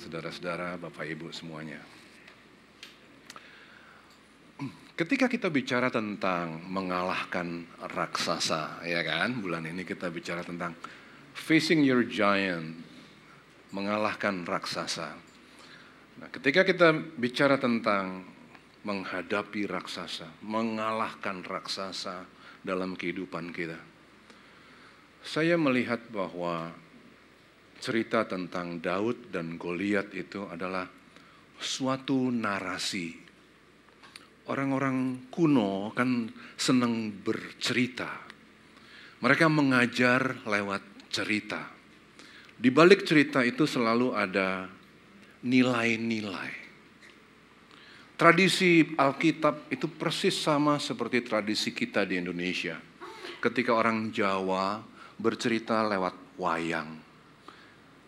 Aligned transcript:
saudara-saudara, 0.00 0.80
Bapak 0.80 1.04
Ibu 1.04 1.28
semuanya. 1.28 1.76
Ketika 4.96 5.28
kita 5.28 5.52
bicara 5.52 5.92
tentang 5.92 6.60
mengalahkan 6.68 7.68
raksasa, 7.84 8.84
ya 8.84 9.00
kan? 9.04 9.40
Bulan 9.40 9.68
ini 9.68 9.84
kita 9.84 10.08
bicara 10.08 10.40
tentang 10.40 10.72
facing 11.36 11.84
your 11.84 12.04
giant, 12.04 12.80
mengalahkan 13.72 14.44
raksasa. 14.44 15.16
Nah, 16.20 16.28
ketika 16.32 16.64
kita 16.64 16.96
bicara 17.16 17.56
tentang 17.56 18.24
menghadapi 18.84 19.68
raksasa, 19.68 20.28
mengalahkan 20.44 21.44
raksasa 21.44 22.24
dalam 22.60 22.96
kehidupan 22.96 23.52
kita, 23.56 23.80
saya 25.24 25.56
melihat 25.60 26.00
bahwa 26.12 26.72
cerita 27.80 28.28
tentang 28.28 28.78
Daud 28.78 29.32
dan 29.32 29.56
Goliat 29.56 30.12
itu 30.12 30.44
adalah 30.44 30.84
suatu 31.56 32.28
narasi. 32.28 33.16
Orang-orang 34.52 35.28
kuno 35.32 35.88
kan 35.96 36.28
senang 36.60 37.08
bercerita. 37.24 38.28
Mereka 39.24 39.48
mengajar 39.48 40.44
lewat 40.44 41.08
cerita. 41.08 41.72
Di 42.60 42.68
balik 42.68 43.08
cerita 43.08 43.40
itu 43.40 43.64
selalu 43.64 44.12
ada 44.12 44.68
nilai-nilai. 45.40 46.52
Tradisi 48.20 48.84
Alkitab 49.00 49.72
itu 49.72 49.88
persis 49.88 50.36
sama 50.36 50.76
seperti 50.76 51.24
tradisi 51.24 51.72
kita 51.72 52.04
di 52.04 52.20
Indonesia. 52.20 52.76
Ketika 53.40 53.72
orang 53.72 54.12
Jawa 54.12 54.84
bercerita 55.16 55.80
lewat 55.88 56.36
wayang 56.36 57.09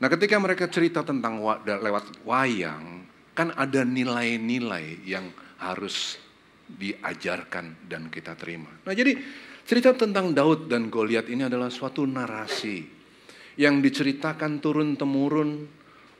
Nah 0.02 0.10
ketika 0.10 0.34
mereka 0.42 0.66
cerita 0.66 1.06
tentang 1.06 1.38
lewat 1.62 2.26
wayang, 2.26 3.06
kan 3.38 3.54
ada 3.54 3.86
nilai-nilai 3.86 5.06
yang 5.06 5.30
harus 5.62 6.18
diajarkan 6.66 7.86
dan 7.86 8.10
kita 8.10 8.34
terima. 8.34 8.66
Nah 8.82 8.90
jadi 8.90 9.14
cerita 9.62 9.94
tentang 9.94 10.34
Daud 10.34 10.66
dan 10.66 10.90
Goliat 10.90 11.30
ini 11.30 11.46
adalah 11.46 11.70
suatu 11.70 12.02
narasi 12.02 12.82
yang 13.62 13.78
diceritakan 13.78 14.58
turun-temurun 14.58 15.70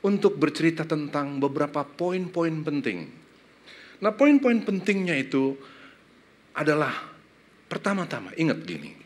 untuk 0.07 0.39
bercerita 0.39 0.87
tentang 0.87 1.43
beberapa 1.43 1.83
poin-poin 1.83 2.63
penting. 2.63 3.11
Nah 3.99 4.15
poin-poin 4.15 4.63
pentingnya 4.63 5.19
itu 5.19 5.59
adalah 6.55 7.03
pertama-tama 7.67 8.31
ingat 8.39 8.63
gini. 8.63 9.02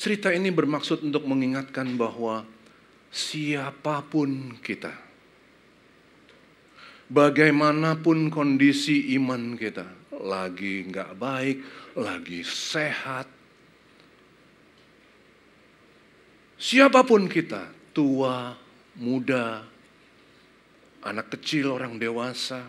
Cerita 0.00 0.32
ini 0.32 0.48
bermaksud 0.48 1.04
untuk 1.04 1.28
mengingatkan 1.28 1.92
bahwa 2.00 2.48
siapa 3.12 4.00
pun 4.00 4.56
kita, 4.64 4.96
bagaimanapun 7.12 8.32
kondisi 8.32 9.12
iman 9.20 9.60
kita, 9.60 9.84
lagi 10.24 10.88
nggak 10.88 11.20
baik, 11.20 11.60
lagi 12.00 12.40
sehat, 12.40 13.28
siapa 16.56 17.04
pun 17.04 17.28
kita, 17.28 17.68
tua, 17.92 18.56
muda, 18.96 19.68
anak 21.04 21.28
kecil, 21.36 21.76
orang 21.76 22.00
dewasa, 22.00 22.64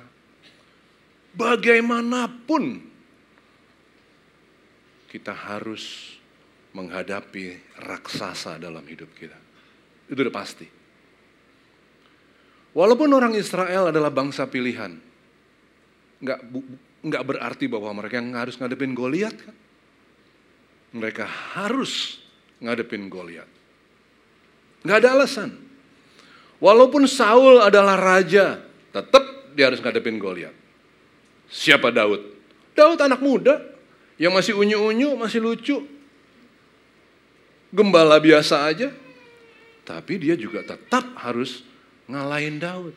bagaimanapun 1.32 2.84
kita 5.08 5.32
harus 5.32 6.20
menghadapi 6.72 7.76
raksasa 7.84 8.56
dalam 8.60 8.84
hidup 8.88 9.12
kita. 9.16 9.36
Itu 10.08 10.20
udah 10.20 10.36
pasti. 10.36 10.68
Walaupun 12.72 13.12
orang 13.12 13.36
Israel 13.36 13.92
adalah 13.92 14.08
bangsa 14.08 14.48
pilihan, 14.48 14.96
nggak 16.24 16.40
nggak 17.04 17.24
berarti 17.28 17.66
bahwa 17.68 18.00
mereka 18.00 18.24
yang 18.24 18.31
harus 18.31 18.56
ngadepin 18.56 18.96
Goliat 18.96 19.36
kan? 19.36 19.56
Mereka 20.96 21.24
harus 21.56 22.24
ngadepin 22.64 23.12
Goliat. 23.12 23.48
Nggak 24.88 24.98
ada 25.04 25.10
alasan. 25.20 25.52
Walaupun 26.64 27.10
Saul 27.12 27.60
adalah 27.60 28.00
raja, 28.00 28.64
tetap 28.96 29.52
dia 29.52 29.68
harus 29.68 29.84
ngadepin 29.84 30.16
Goliat. 30.16 30.56
Siapa 31.52 31.92
Daud? 31.92 32.24
Daud 32.72 33.00
anak 33.04 33.20
muda 33.20 33.60
yang 34.16 34.31
masih 34.31 34.56
unyu-unyu, 34.56 35.20
masih 35.20 35.44
lucu, 35.44 35.84
gembala 37.72 38.20
biasa 38.20 38.68
aja, 38.68 38.92
tapi 39.88 40.20
dia 40.22 40.36
juga 40.36 40.62
tetap 40.62 41.16
harus 41.18 41.64
ngalahin 42.06 42.59
Daud. 42.59 42.94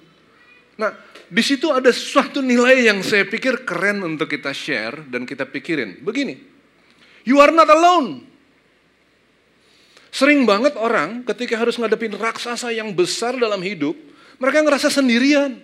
Nah, 0.75 0.91
di 1.31 1.43
situ 1.43 1.71
ada 1.71 1.95
suatu 1.95 2.43
nilai 2.43 2.91
yang 2.91 2.99
saya 3.01 3.23
pikir 3.25 3.63
keren 3.63 4.03
untuk 4.03 4.27
kita 4.27 4.51
share 4.51 5.07
dan 5.07 5.23
kita 5.23 5.47
pikirin. 5.47 6.03
Begini, 6.03 6.35
you 7.23 7.39
are 7.39 7.55
not 7.55 7.71
alone. 7.71 8.27
Sering 10.15 10.47
banget 10.47 10.79
orang 10.79 11.27
ketika 11.27 11.59
harus 11.59 11.75
ngadepin 11.75 12.15
raksasa 12.15 12.71
yang 12.71 12.95
besar 12.95 13.35
dalam 13.35 13.59
hidup, 13.63 13.99
mereka 14.39 14.63
ngerasa 14.63 14.91
sendirian. 14.91 15.59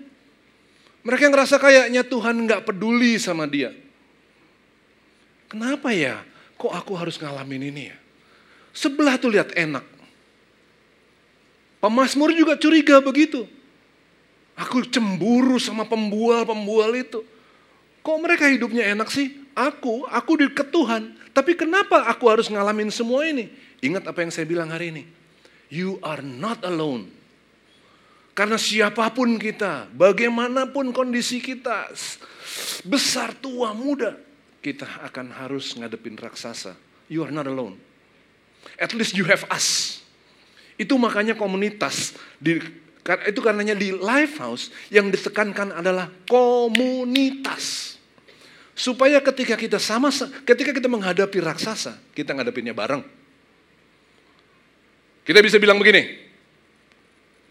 Mereka 1.06 1.30
ngerasa 1.30 1.56
kayaknya 1.62 2.02
Tuhan 2.02 2.50
nggak 2.50 2.66
peduli 2.66 3.14
sama 3.18 3.46
dia. 3.46 3.70
Kenapa 5.46 5.90
ya? 5.94 6.22
Kok 6.58 6.70
aku 6.70 6.92
harus 6.98 7.14
ngalamin 7.18 7.70
ini 7.70 7.82
ya? 7.94 7.99
Sebelah 8.70 9.18
tuh 9.18 9.34
lihat 9.34 9.50
enak. 9.54 9.82
Pemasmur 11.80 12.30
juga 12.36 12.54
curiga 12.60 13.00
begitu. 13.00 13.48
Aku 14.52 14.84
cemburu 14.84 15.56
sama 15.56 15.88
pembual-pembual 15.88 16.92
itu. 16.92 17.24
Kok 18.04 18.18
mereka 18.20 18.48
hidupnya 18.52 18.92
enak 18.92 19.08
sih? 19.08 19.32
Aku, 19.56 20.04
aku 20.08 20.44
di 20.44 20.46
Tuhan. 20.52 21.16
Tapi 21.32 21.56
kenapa 21.56 22.04
aku 22.04 22.28
harus 22.28 22.52
ngalamin 22.52 22.92
semua 22.92 23.24
ini? 23.24 23.48
Ingat 23.80 24.04
apa 24.12 24.20
yang 24.20 24.32
saya 24.32 24.44
bilang 24.44 24.68
hari 24.68 24.92
ini. 24.92 25.02
You 25.72 25.96
are 26.04 26.20
not 26.20 26.60
alone. 26.60 27.08
Karena 28.36 28.56
siapa 28.56 29.04
pun 29.12 29.36
kita, 29.36 29.88
bagaimanapun 29.92 30.92
kondisi 30.92 31.40
kita, 31.40 31.92
besar, 32.84 33.36
tua, 33.36 33.72
muda, 33.76 34.16
kita 34.60 34.86
akan 35.08 35.32
harus 35.32 35.76
ngadepin 35.76 36.16
raksasa. 36.16 36.76
You 37.08 37.24
are 37.24 37.32
not 37.32 37.48
alone. 37.48 37.89
At 38.80 38.96
least 38.96 39.12
you 39.12 39.28
have 39.28 39.44
us. 39.52 40.00
Itu 40.80 40.96
makanya 40.96 41.36
komunitas 41.36 42.16
di 42.40 42.56
itu 43.28 43.40
karenanya 43.40 43.76
di 43.76 43.92
Lifehouse 43.92 44.72
yang 44.88 45.12
ditekankan 45.12 45.76
adalah 45.76 46.08
komunitas. 46.24 47.96
Supaya 48.72 49.20
ketika 49.20 49.60
kita 49.60 49.76
sama 49.76 50.08
ketika 50.48 50.72
kita 50.72 50.88
menghadapi 50.88 51.36
raksasa, 51.44 52.00
kita 52.16 52.32
ngadepinnya 52.32 52.72
bareng. 52.72 53.04
Kita 55.20 55.44
bisa 55.44 55.60
bilang 55.60 55.76
begini, 55.76 56.16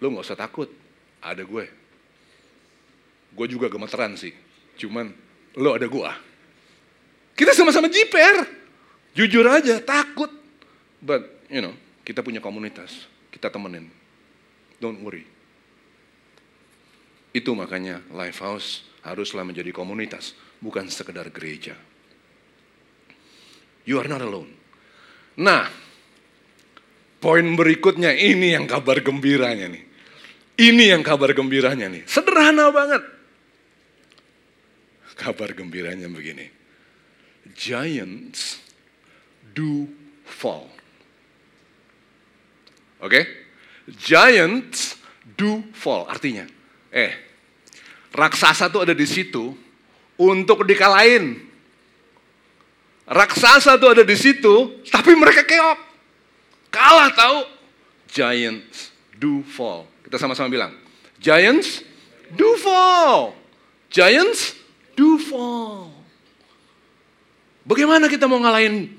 lu 0.01 0.09
nggak 0.09 0.25
usah 0.25 0.39
takut, 0.39 0.73
ada 1.22 1.45
gue. 1.45 1.66
Gue 3.29 3.45
juga 3.45 3.69
gemeteran 3.69 4.18
sih, 4.18 4.34
cuman 4.81 5.13
lo 5.53 5.78
ada 5.78 5.85
gue. 5.85 6.12
Kita 7.38 7.53
sama-sama 7.53 7.94
jiper, 7.94 8.50
jujur 9.13 9.45
aja, 9.45 9.78
takut. 9.85 10.38
But, 11.00 11.48
you 11.48 11.64
know, 11.64 11.76
kita 12.04 12.20
punya 12.20 12.44
komunitas, 12.44 13.08
kita 13.32 13.48
temenin. 13.48 13.88
Don't 14.80 15.00
worry. 15.04 15.24
Itu 17.32 17.54
makanya 17.54 18.04
Lifehouse 18.12 18.84
haruslah 19.06 19.46
menjadi 19.48 19.72
komunitas, 19.72 20.36
bukan 20.60 20.92
sekedar 20.92 21.30
gereja. 21.32 21.78
You 23.88 24.02
are 24.02 24.10
not 24.10 24.20
alone. 24.20 24.52
Nah, 25.40 25.72
poin 27.24 27.46
berikutnya 27.56 28.12
ini 28.12 28.54
yang 28.54 28.68
kabar 28.68 29.00
gembiranya 29.00 29.72
nih. 29.72 29.84
Ini 30.60 30.98
yang 30.98 31.04
kabar 31.06 31.31
gembiranya 31.31 31.88
nih. 31.88 32.04
Sederhana 32.04 32.68
banget. 32.75 33.04
Kabar 35.16 35.56
gembiranya 35.56 36.12
begini. 36.12 36.48
Giants 37.56 38.60
do 39.56 39.88
fall. 40.28 40.79
Oke? 43.00 43.10
Okay? 43.10 43.24
Giants 43.96 45.00
do 45.40 45.66
fall. 45.74 46.06
Artinya, 46.06 46.46
eh, 46.94 47.16
raksasa 48.13 48.69
tuh 48.69 48.86
ada 48.86 48.94
di 48.94 49.07
situ 49.07 49.56
untuk 50.19 50.68
dikalahin. 50.68 51.40
Raksasa 53.10 53.81
tuh 53.81 53.98
ada 53.98 54.04
di 54.06 54.13
situ, 54.13 54.86
tapi 54.94 55.18
mereka 55.18 55.42
keok. 55.42 55.80
Kalah 56.69 57.10
tahu. 57.16 57.40
Giants 58.10 58.94
do 59.18 59.42
fall. 59.45 59.90
Kita 60.06 60.22
sama-sama 60.22 60.50
bilang, 60.50 60.74
Giants 61.18 61.81
do 62.38 62.54
fall. 62.62 63.34
Giants 63.90 64.54
do 64.94 65.18
fall. 65.18 65.90
Bagaimana 67.66 68.10
kita 68.10 68.25
mau 68.25 68.42
ngalahin 68.42 68.98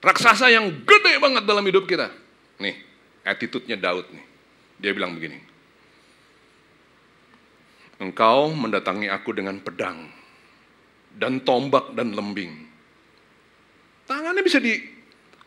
raksasa 0.00 0.52
yang 0.52 0.68
gede 0.84 1.16
banget 1.20 1.44
dalam 1.48 1.64
hidup 1.64 1.88
kita? 1.88 2.12
Nih, 2.60 2.76
attitude-nya 3.22 3.78
Daud 3.78 4.06
nih. 4.10 4.24
Dia 4.82 4.90
bilang 4.94 5.14
begini. 5.14 5.38
Engkau 8.02 8.50
mendatangi 8.50 9.06
aku 9.06 9.30
dengan 9.30 9.62
pedang 9.62 10.10
dan 11.14 11.38
tombak 11.46 11.94
dan 11.94 12.10
lembing. 12.10 12.50
Tangannya 14.10 14.42
bisa 14.42 14.58
di 14.58 14.74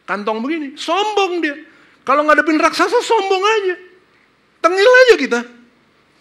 kantong 0.08 0.40
begini. 0.40 0.80
Sombong 0.80 1.44
dia. 1.44 1.56
Kalau 2.08 2.24
ngadepin 2.24 2.56
raksasa 2.56 3.02
sombong 3.04 3.44
aja. 3.44 3.76
Tengil 4.64 4.92
aja 5.06 5.16
kita. 5.20 5.40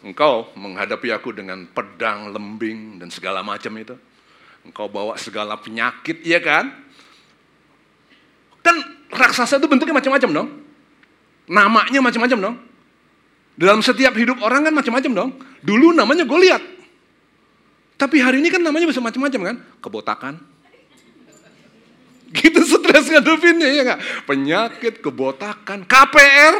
Engkau 0.04 0.52
menghadapi 0.58 1.08
aku 1.14 1.32
dengan 1.32 1.64
pedang, 1.70 2.28
lembing, 2.28 3.00
dan 3.00 3.08
segala 3.08 3.40
macam 3.40 3.72
itu. 3.80 3.96
Engkau 4.66 4.88
bawa 4.88 5.16
segala 5.16 5.56
penyakit, 5.56 6.20
ya 6.24 6.40
kan? 6.44 6.72
Kan 8.60 8.76
raksasa 9.08 9.56
itu 9.56 9.68
bentuknya 9.68 9.96
macam-macam 9.96 10.30
dong. 10.32 10.48
Namanya 11.48 12.00
macam-macam 12.00 12.38
dong. 12.40 12.56
Dalam 13.54 13.80
setiap 13.84 14.16
hidup 14.18 14.42
orang 14.42 14.66
kan 14.66 14.74
macam-macam 14.74 15.12
dong. 15.14 15.30
Dulu 15.62 15.94
namanya 15.94 16.26
Goliat. 16.26 16.62
Tapi 17.94 18.18
hari 18.18 18.42
ini 18.42 18.50
kan 18.50 18.58
namanya 18.58 18.90
bisa 18.90 18.98
macam-macam 18.98 19.40
kan? 19.52 19.56
Kebotakan. 19.78 20.34
Gitu 22.34 22.60
stres 22.66 23.06
ngadepinnya 23.06 23.70
ya 23.70 23.82
nggak? 23.86 24.00
Penyakit, 24.26 24.94
kebotakan, 24.98 25.86
KPR. 25.86 26.54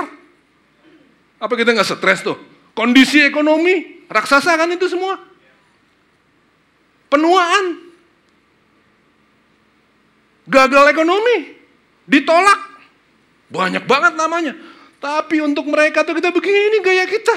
Apa 1.43 1.53
kita 1.59 1.75
nggak 1.75 1.89
stres 1.99 2.23
tuh? 2.23 2.39
Kondisi 2.79 3.19
ekonomi, 3.27 4.07
raksasa 4.07 4.55
kan 4.55 4.71
itu 4.71 4.87
semua. 4.87 5.19
Penuaan. 7.11 7.91
Gagal 10.47 10.95
ekonomi. 10.95 11.59
Ditolak. 12.07 12.61
Banyak 13.51 13.85
banget 13.87 14.15
namanya. 14.15 14.55
Tapi 15.05 15.37
untuk 15.45 15.69
mereka 15.69 16.01
tuh 16.01 16.17
kita 16.17 16.33
begini 16.33 16.81
gaya 16.81 17.05
kita. 17.05 17.37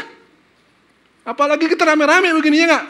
Apalagi 1.28 1.68
kita 1.68 1.84
rame-rame 1.84 2.32
begini 2.32 2.64
ya 2.64 2.66
nggak? 2.72 2.86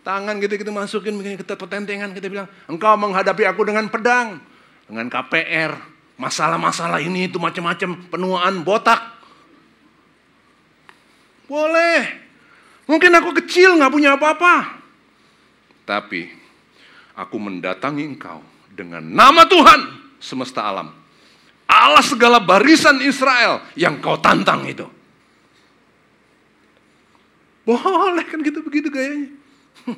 Tangan 0.00 0.40
kita 0.40 0.56
kita 0.56 0.72
masukin 0.72 1.12
begini 1.20 1.36
kita 1.36 1.52
petentengan 1.52 2.16
kita 2.16 2.32
bilang, 2.32 2.48
engkau 2.64 2.96
menghadapi 2.96 3.44
aku 3.44 3.68
dengan 3.68 3.92
pedang, 3.92 4.40
dengan 4.88 5.12
KPR, 5.12 5.76
masalah-masalah 6.16 7.04
ini 7.04 7.28
itu 7.28 7.36
macam-macam, 7.36 8.08
penuaan 8.08 8.64
botak. 8.64 9.20
Boleh. 11.44 12.24
Mungkin 12.88 13.12
aku 13.12 13.36
kecil 13.44 13.76
nggak 13.76 13.92
punya 13.92 14.16
apa-apa. 14.16 14.80
Tapi 15.84 16.32
aku 17.20 17.36
mendatangi 17.36 18.00
engkau 18.00 18.40
dengan 18.72 19.04
nama 19.04 19.44
Tuhan 19.44 19.80
semesta 20.16 20.64
alam. 20.64 21.03
Allah 21.68 22.04
segala 22.04 22.38
barisan 22.38 23.00
Israel 23.02 23.64
yang 23.74 23.98
kau 23.98 24.20
tantang 24.20 24.64
itu. 24.68 24.86
Boleh 27.64 28.24
kan 28.28 28.38
gitu 28.44 28.60
begitu 28.60 28.92
gayanya. 28.92 29.32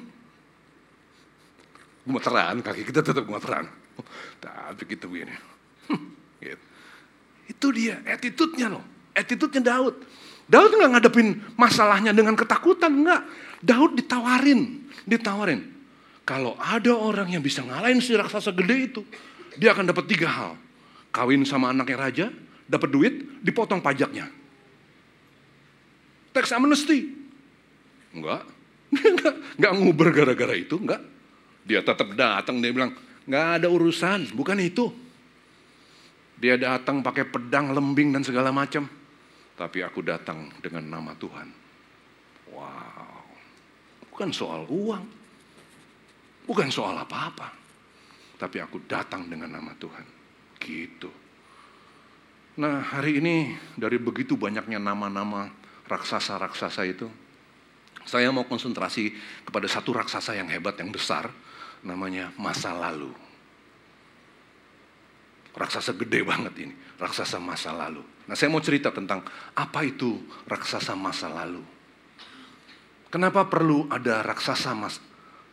Gemeteran, 2.06 2.62
kaki 2.62 2.86
kita 2.86 3.02
tetap 3.02 3.26
gemeteran. 3.26 3.66
Tapi 4.42 4.82
gitu 4.86 5.10
begini. 5.10 5.34
gitu. 6.46 6.64
Itu 7.50 7.66
dia, 7.74 7.98
attitude-nya 8.06 8.70
loh. 8.70 8.84
Attitude-nya 9.10 9.62
Daud. 9.74 9.94
Daud 10.46 10.70
nggak 10.70 10.90
ngadepin 10.94 11.42
masalahnya 11.58 12.14
dengan 12.14 12.38
ketakutan, 12.38 13.02
enggak. 13.02 13.26
Daud 13.58 13.98
ditawarin, 13.98 14.86
ditawarin. 15.02 15.74
Kalau 16.22 16.54
ada 16.58 16.94
orang 16.94 17.34
yang 17.34 17.42
bisa 17.42 17.66
ngalahin 17.66 17.98
si 17.98 18.14
raksasa 18.14 18.54
gede 18.54 18.76
itu, 18.90 19.02
dia 19.58 19.74
akan 19.74 19.90
dapat 19.90 20.06
tiga 20.06 20.30
hal. 20.30 20.52
Kawin 21.16 21.48
sama 21.48 21.72
anaknya 21.72 21.96
raja, 21.96 22.26
dapat 22.68 22.92
duit, 22.92 23.14
dipotong 23.40 23.80
pajaknya. 23.80 24.28
Tax 26.36 26.52
amnesty. 26.52 27.08
Enggak. 28.12 28.44
enggak, 28.92 29.34
enggak 29.56 29.72
nguber 29.80 30.08
gara-gara 30.12 30.52
itu, 30.52 30.76
enggak. 30.76 31.00
Dia 31.64 31.80
tetap 31.80 32.12
datang, 32.12 32.60
dia 32.60 32.68
bilang, 32.68 32.92
enggak 33.24 33.64
ada 33.64 33.68
urusan, 33.72 34.28
bukan 34.36 34.60
itu. 34.60 34.92
Dia 36.36 36.60
datang 36.60 37.00
pakai 37.00 37.24
pedang, 37.24 37.72
lembing, 37.72 38.12
dan 38.12 38.20
segala 38.20 38.52
macam. 38.52 38.84
Tapi 39.56 39.80
aku 39.80 40.04
datang 40.04 40.52
dengan 40.60 40.84
nama 40.84 41.16
Tuhan. 41.16 41.48
Wow. 42.52 43.24
Bukan 44.12 44.30
soal 44.36 44.68
uang. 44.68 45.04
Bukan 46.44 46.68
soal 46.68 46.92
apa-apa. 47.00 47.56
Tapi 48.36 48.60
aku 48.60 48.84
datang 48.84 49.32
dengan 49.32 49.56
nama 49.56 49.72
Tuhan. 49.80 50.15
Gitu. 50.56 51.10
Nah 52.56 52.80
hari 52.80 53.20
ini 53.20 53.52
dari 53.76 54.00
begitu 54.00 54.34
banyaknya 54.40 54.80
nama-nama 54.80 55.52
raksasa-raksasa 55.86 56.82
itu. 56.88 57.08
Saya 58.06 58.30
mau 58.30 58.46
konsentrasi 58.46 59.12
kepada 59.44 59.66
satu 59.66 59.92
raksasa 59.92 60.38
yang 60.38 60.48
hebat, 60.48 60.78
yang 60.78 60.94
besar. 60.94 61.28
Namanya 61.84 62.32
masa 62.40 62.72
lalu. 62.72 63.12
Raksasa 65.56 65.96
gede 65.96 66.20
banget 66.24 66.54
ini, 66.60 66.74
raksasa 67.00 67.40
masa 67.40 67.72
lalu. 67.72 68.04
Nah 68.28 68.34
saya 68.36 68.52
mau 68.52 68.60
cerita 68.60 68.92
tentang 68.92 69.24
apa 69.56 69.80
itu 69.84 70.20
raksasa 70.44 70.92
masa 70.92 71.32
lalu. 71.32 71.64
Kenapa 73.08 73.46
perlu 73.48 73.88
ada 73.88 74.20
raksasa 74.20 74.76
mas 74.76 75.00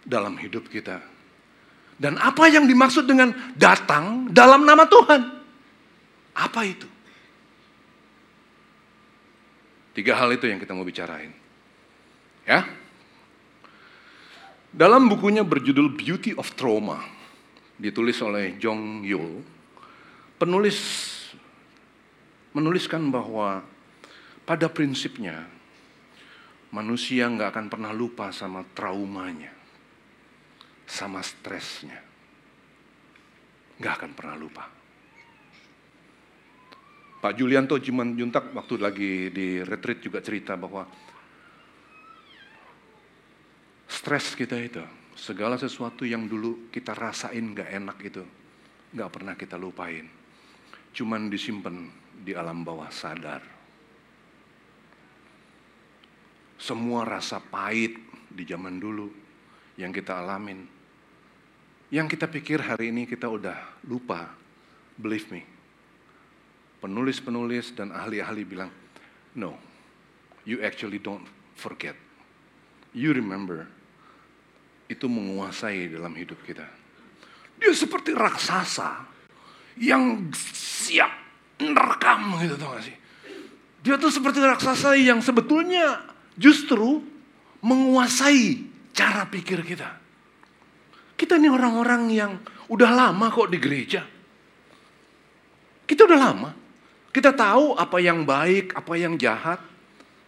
dalam 0.03 0.35
hidup 0.35 0.67
kita? 0.67 1.12
Dan 2.03 2.19
apa 2.19 2.51
yang 2.51 2.67
dimaksud 2.67 3.07
dengan 3.07 3.31
datang 3.55 4.27
dalam 4.27 4.67
nama 4.67 4.83
Tuhan? 4.83 5.21
Apa 6.35 6.67
itu? 6.67 6.83
Tiga 9.95 10.19
hal 10.19 10.35
itu 10.35 10.51
yang 10.51 10.59
kita 10.59 10.75
mau 10.75 10.83
bicarain. 10.83 11.31
Ya. 12.43 12.67
Dalam 14.75 15.07
bukunya 15.07 15.47
berjudul 15.47 15.95
Beauty 15.95 16.35
of 16.35 16.51
Trauma, 16.59 16.99
ditulis 17.79 18.19
oleh 18.19 18.59
Jong 18.59 19.07
Yul, 19.07 19.39
penulis 20.35 21.07
menuliskan 22.51 23.07
bahwa 23.15 23.63
pada 24.43 24.67
prinsipnya 24.67 25.47
manusia 26.73 27.31
nggak 27.31 27.53
akan 27.53 27.65
pernah 27.71 27.95
lupa 27.95 28.33
sama 28.35 28.65
traumanya, 28.75 29.62
sama 30.87 31.23
stresnya, 31.23 31.99
nggak 33.79 33.93
akan 33.99 34.11
pernah 34.13 34.37
lupa. 34.37 34.65
Pak 37.23 37.33
Julianto 37.39 37.79
Jiman 37.79 38.19
Juntak 38.19 38.51
waktu 38.51 38.75
lagi 38.75 39.11
di 39.31 39.63
retreat 39.63 40.03
juga 40.03 40.19
cerita 40.19 40.59
bahwa 40.59 40.83
stres 43.87 44.35
kita 44.35 44.59
itu, 44.59 44.83
segala 45.15 45.55
sesuatu 45.55 46.03
yang 46.03 46.27
dulu 46.27 46.67
kita 46.67 46.91
rasain 46.91 47.55
nggak 47.55 47.69
enak 47.79 47.97
itu, 48.03 48.23
nggak 48.91 49.09
pernah 49.09 49.39
kita 49.39 49.55
lupain 49.55 50.23
cuman 50.93 51.27
disimpan 51.27 51.89
di 52.21 52.37
alam 52.37 52.61
bawah 52.61 52.87
sadar. 52.93 53.41
Semua 56.61 57.03
rasa 57.03 57.41
pahit 57.41 57.97
di 58.29 58.45
zaman 58.45 58.77
dulu 58.77 59.09
yang 59.75 59.89
kita 59.89 60.21
alamin, 60.21 60.63
yang 61.93 62.09
kita 62.09 62.25
pikir 62.25 62.57
hari 62.57 62.89
ini 62.89 63.05
kita 63.05 63.29
udah 63.29 63.85
lupa, 63.85 64.33
believe 64.97 65.29
me. 65.29 65.45
Penulis-penulis 66.81 67.77
dan 67.77 67.93
ahli-ahli 67.93 68.41
bilang, 68.41 68.73
no, 69.37 69.53
you 70.41 70.57
actually 70.65 70.97
don't 70.97 71.29
forget. 71.53 71.93
You 72.97 73.13
remember, 73.13 73.69
itu 74.89 75.05
menguasai 75.05 75.93
dalam 75.93 76.17
hidup 76.17 76.41
kita. 76.41 76.65
Dia 77.61 77.69
seperti 77.77 78.17
raksasa 78.17 79.05
yang 79.77 80.33
siap 80.33 81.13
nerekam 81.61 82.41
gitu 82.41 82.57
tau 82.57 82.73
gak 82.73 82.89
sih. 82.89 82.97
Dia 83.85 84.01
tuh 84.01 84.09
seperti 84.09 84.41
raksasa 84.41 84.97
yang 84.97 85.21
sebetulnya 85.21 86.01
justru 86.41 87.05
menguasai 87.61 88.65
cara 88.97 89.29
pikir 89.29 89.61
kita. 89.61 90.02
Kita 91.23 91.39
ini 91.39 91.47
orang-orang 91.47 92.11
yang 92.11 92.35
udah 92.67 92.91
lama 92.91 93.31
kok 93.31 93.47
di 93.47 93.55
gereja. 93.55 94.03
Kita 95.87 96.03
udah 96.03 96.19
lama. 96.19 96.51
Kita 97.15 97.31
tahu 97.31 97.79
apa 97.79 97.95
yang 98.03 98.27
baik, 98.27 98.75
apa 98.75 98.99
yang 98.99 99.15
jahat. 99.15 99.63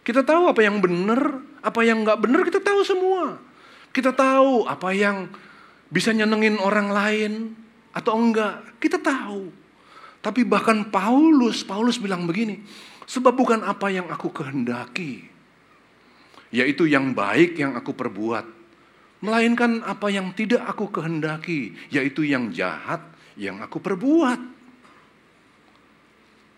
Kita 0.00 0.24
tahu 0.24 0.48
apa 0.48 0.64
yang 0.64 0.80
benar, 0.80 1.44
apa 1.60 1.84
yang 1.84 2.00
nggak 2.00 2.16
benar 2.16 2.48
kita 2.48 2.64
tahu 2.64 2.80
semua. 2.80 3.36
Kita 3.92 4.08
tahu 4.16 4.64
apa 4.64 4.88
yang 4.96 5.28
bisa 5.92 6.16
nyenengin 6.16 6.56
orang 6.64 6.88
lain 6.88 7.52
atau 7.92 8.16
enggak. 8.16 8.80
Kita 8.80 8.96
tahu. 8.96 9.52
Tapi 10.24 10.48
bahkan 10.48 10.88
Paulus, 10.88 11.60
Paulus 11.60 12.00
bilang 12.00 12.24
begini, 12.24 12.64
sebab 13.04 13.36
bukan 13.36 13.60
apa 13.68 13.92
yang 13.92 14.08
aku 14.08 14.32
kehendaki, 14.32 15.28
yaitu 16.56 16.88
yang 16.88 17.12
baik 17.12 17.60
yang 17.60 17.76
aku 17.76 17.92
perbuat, 17.92 18.55
melainkan 19.26 19.82
apa 19.82 20.06
yang 20.06 20.30
tidak 20.38 20.62
aku 20.62 20.86
kehendaki, 20.94 21.74
yaitu 21.90 22.22
yang 22.22 22.54
jahat 22.54 23.02
yang 23.34 23.58
aku 23.58 23.82
perbuat. 23.82 24.38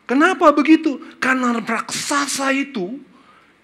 Kenapa 0.04 0.52
begitu? 0.52 1.00
Karena 1.16 1.56
raksasa 1.56 2.52
itu 2.52 3.00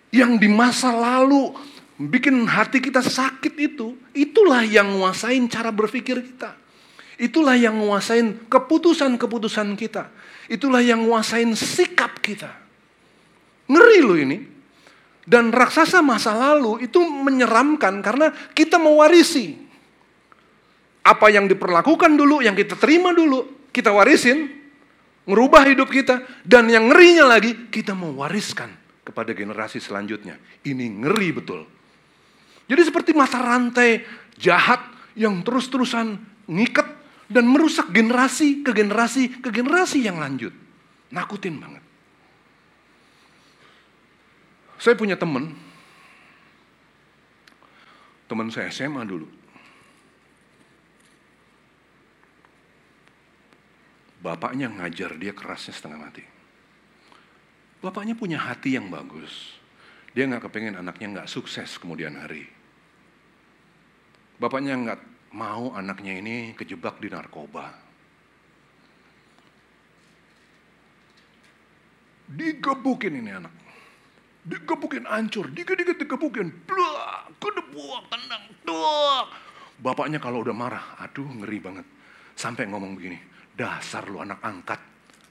yang 0.09 0.41
di 0.41 0.49
masa 0.49 0.93
lalu 0.93 1.53
bikin 2.01 2.49
hati 2.49 2.81
kita 2.81 3.05
sakit 3.05 3.55
itu, 3.61 3.97
itulah 4.17 4.65
yang 4.65 4.97
nguasain 4.97 5.45
cara 5.53 5.69
berpikir 5.69 6.21
kita. 6.25 6.57
Itulah 7.15 7.55
yang 7.55 7.79
nguasain 7.79 8.51
keputusan-keputusan 8.51 9.79
kita. 9.79 10.11
Itulah 10.51 10.83
yang 10.83 11.07
nguasain 11.07 11.55
sikap 11.55 12.19
kita. 12.19 12.51
Ngeri 13.71 13.99
loh 14.03 14.19
ini. 14.19 14.54
Dan 15.25 15.49
raksasa 15.51 16.05
masa 16.05 16.37
lalu 16.37 16.85
itu 16.85 17.01
menyeramkan 17.01 18.05
karena 18.05 18.29
kita 18.53 18.77
mewarisi. 18.77 19.57
Apa 21.05 21.33
yang 21.33 21.49
diperlakukan 21.49 22.17
dulu, 22.17 22.41
yang 22.41 22.57
kita 22.57 22.77
terima 22.77 23.13
dulu, 23.13 23.69
kita 23.73 23.93
warisin, 23.93 24.49
ngerubah 25.29 25.65
hidup 25.69 25.89
kita. 25.89 26.25
Dan 26.45 26.69
yang 26.69 26.89
ngerinya 26.89 27.29
lagi, 27.29 27.69
kita 27.69 27.93
mewariskan 27.93 28.73
kepada 29.05 29.37
generasi 29.37 29.81
selanjutnya. 29.81 30.41
Ini 30.65 31.05
ngeri 31.05 31.29
betul. 31.33 31.61
Jadi 32.65 32.83
seperti 32.89 33.13
mata 33.13 33.41
rantai 33.45 34.01
jahat 34.41 34.81
yang 35.13 35.45
terus-terusan 35.45 36.17
ngikat 36.49 36.89
dan 37.29 37.45
merusak 37.45 37.93
generasi 37.93 38.65
ke 38.65 38.73
generasi 38.73 39.45
ke 39.45 39.53
generasi 39.53 40.09
yang 40.09 40.17
lanjut. 40.17 40.53
Nakutin 41.13 41.61
banget. 41.61 41.84
Saya 44.85 45.01
punya 45.01 45.17
teman, 45.17 45.49
teman 48.29 48.53
saya 48.53 48.69
SMA 48.69 49.01
dulu. 49.09 49.25
Bapaknya 54.21 54.69
ngajar 54.69 55.17
dia 55.17 55.33
kerasnya 55.33 55.73
setengah 55.73 56.05
mati. 56.05 56.21
Bapaknya 57.81 58.13
punya 58.13 58.37
hati 58.37 58.77
yang 58.77 58.93
bagus. 58.93 59.57
Dia 60.13 60.29
nggak 60.29 60.53
kepengen 60.53 60.77
anaknya 60.77 61.17
nggak 61.17 61.33
sukses 61.33 61.81
kemudian 61.81 62.21
hari. 62.21 62.45
Bapaknya 64.37 64.77
nggak 64.77 65.01
mau 65.33 65.73
anaknya 65.73 66.21
ini 66.21 66.53
kejebak 66.61 67.01
di 67.01 67.09
narkoba. 67.09 67.73
Digebukin 72.29 73.25
ini 73.25 73.33
anak 73.33 73.64
digebukin 74.45 75.09
hancur, 75.09 75.49
dikit-dikit 75.49 75.97
digebukin, 76.05 76.53
blak, 76.69 77.33
kedebuak, 77.41 78.05
tendang, 78.13 78.45
tuak. 78.69 79.27
Bapaknya 79.81 80.21
kalau 80.21 80.45
udah 80.45 80.55
marah, 80.55 80.87
aduh 81.01 81.25
ngeri 81.25 81.59
banget. 81.59 81.87
Sampai 82.37 82.69
ngomong 82.69 82.95
begini, 82.95 83.19
dasar 83.57 84.05
lu 84.07 84.21
anak 84.21 84.39
angkat, 84.45 84.81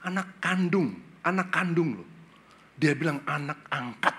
anak 0.03 0.41
kandung, 0.41 0.97
anak 1.21 1.47
kandung 1.53 2.01
lu. 2.01 2.05
Dia 2.73 2.97
bilang 2.97 3.21
anak 3.29 3.69
angkat. 3.69 4.15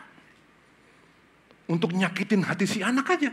Untuk 1.67 1.91
nyakitin 1.97 2.45
hati 2.47 2.69
si 2.69 2.79
anak 2.85 3.19
aja. 3.19 3.33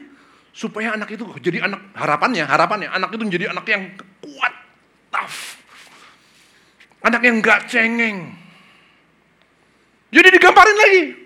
Supaya 0.51 0.97
anak 0.97 1.13
itu 1.15 1.23
jadi 1.39 1.63
anak, 1.63 1.95
harapannya, 1.95 2.43
harapannya, 2.43 2.89
anak 2.91 3.15
itu 3.15 3.23
menjadi 3.23 3.45
anak 3.55 3.65
yang 3.71 3.83
kuat, 4.19 4.53
tough. 5.13 5.61
Anak 7.07 7.21
yang 7.23 7.39
gak 7.39 7.71
cengeng. 7.71 8.35
Jadi 10.11 10.27
digamparin 10.27 10.75
lagi, 10.75 11.20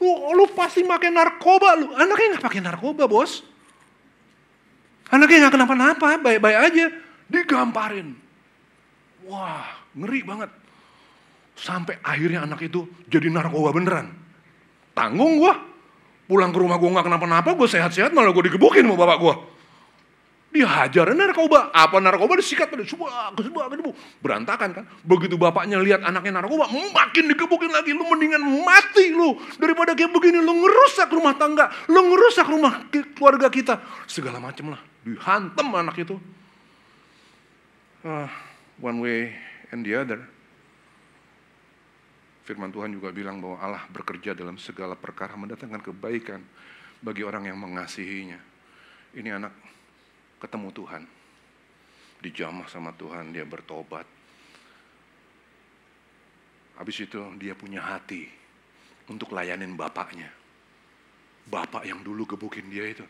Lu, 0.00 0.32
lu 0.32 0.44
pasti 0.56 0.80
pakai 0.80 1.12
narkoba 1.12 1.76
lu. 1.76 1.92
Anaknya 1.92 2.36
nggak 2.36 2.44
pakai 2.44 2.60
narkoba 2.64 3.04
bos. 3.04 3.44
Anaknya 5.12 5.46
nggak 5.46 5.54
kenapa-napa, 5.60 6.16
baik-baik 6.24 6.58
aja. 6.72 6.86
Digamparin. 7.28 8.16
Wah, 9.28 9.68
ngeri 9.92 10.20
banget. 10.24 10.50
Sampai 11.60 12.00
akhirnya 12.00 12.48
anak 12.48 12.64
itu 12.64 12.88
jadi 13.12 13.28
narkoba 13.28 13.76
beneran. 13.76 14.08
Tanggung 14.96 15.36
gua. 15.36 15.54
Pulang 16.24 16.54
ke 16.54 16.58
rumah 16.62 16.80
gua 16.80 16.90
nggak 16.96 17.06
kenapa-napa, 17.10 17.52
gua 17.52 17.68
sehat-sehat 17.68 18.16
malah 18.16 18.32
gua 18.32 18.48
digebukin 18.48 18.88
sama 18.88 18.96
bapak 18.96 19.18
gua. 19.20 19.34
Dihajar 20.50 21.14
narkoba. 21.14 21.70
Apa 21.70 22.02
narkoba 22.02 22.34
disikat 22.34 22.66
pada 22.74 22.82
subak, 22.82 23.38
kedebu. 23.38 23.94
Berantakan 24.18 24.68
kan. 24.74 24.84
Begitu 25.06 25.38
bapaknya 25.38 25.78
lihat 25.78 26.02
anaknya 26.02 26.42
narkoba, 26.42 26.66
makin 26.70 27.30
digebukin 27.30 27.70
lagi. 27.70 27.94
Lu 27.94 28.02
mendingan 28.02 28.42
mati 28.66 29.14
lu. 29.14 29.38
Daripada 29.62 29.94
kayak 29.94 30.10
begini, 30.10 30.42
lu 30.42 30.58
ngerusak 30.58 31.06
rumah 31.14 31.38
tangga. 31.38 31.70
Lu 31.86 32.02
ngerusak 32.02 32.50
rumah 32.50 32.90
keluarga 32.90 33.46
kita. 33.46 33.78
Segala 34.10 34.42
macam 34.42 34.74
lah. 34.74 34.82
Dihantam 35.06 35.70
anak 35.70 36.02
itu. 36.02 36.18
Uh, 38.02 38.26
one 38.82 38.98
way 38.98 39.30
and 39.70 39.86
the 39.86 39.94
other. 39.94 40.18
Firman 42.42 42.74
Tuhan 42.74 42.90
juga 42.90 43.14
bilang 43.14 43.38
bahwa 43.38 43.62
Allah 43.62 43.86
bekerja 43.94 44.34
dalam 44.34 44.58
segala 44.58 44.98
perkara 44.98 45.38
mendatangkan 45.38 45.78
kebaikan 45.78 46.42
bagi 46.98 47.22
orang 47.22 47.46
yang 47.46 47.54
mengasihinya. 47.54 48.42
Ini 49.14 49.38
anak 49.38 49.52
ketemu 50.40 50.68
Tuhan. 50.72 51.02
Dijamah 52.20 52.68
sama 52.68 52.92
Tuhan, 52.96 53.32
dia 53.32 53.44
bertobat. 53.44 54.04
Habis 56.80 57.04
itu 57.04 57.20
dia 57.36 57.52
punya 57.52 57.84
hati 57.84 58.24
untuk 59.12 59.36
layanin 59.36 59.76
bapaknya. 59.76 60.32
Bapak 61.48 61.84
yang 61.84 62.00
dulu 62.00 62.24
gebukin 62.24 62.72
dia 62.72 62.88
itu. 62.88 63.04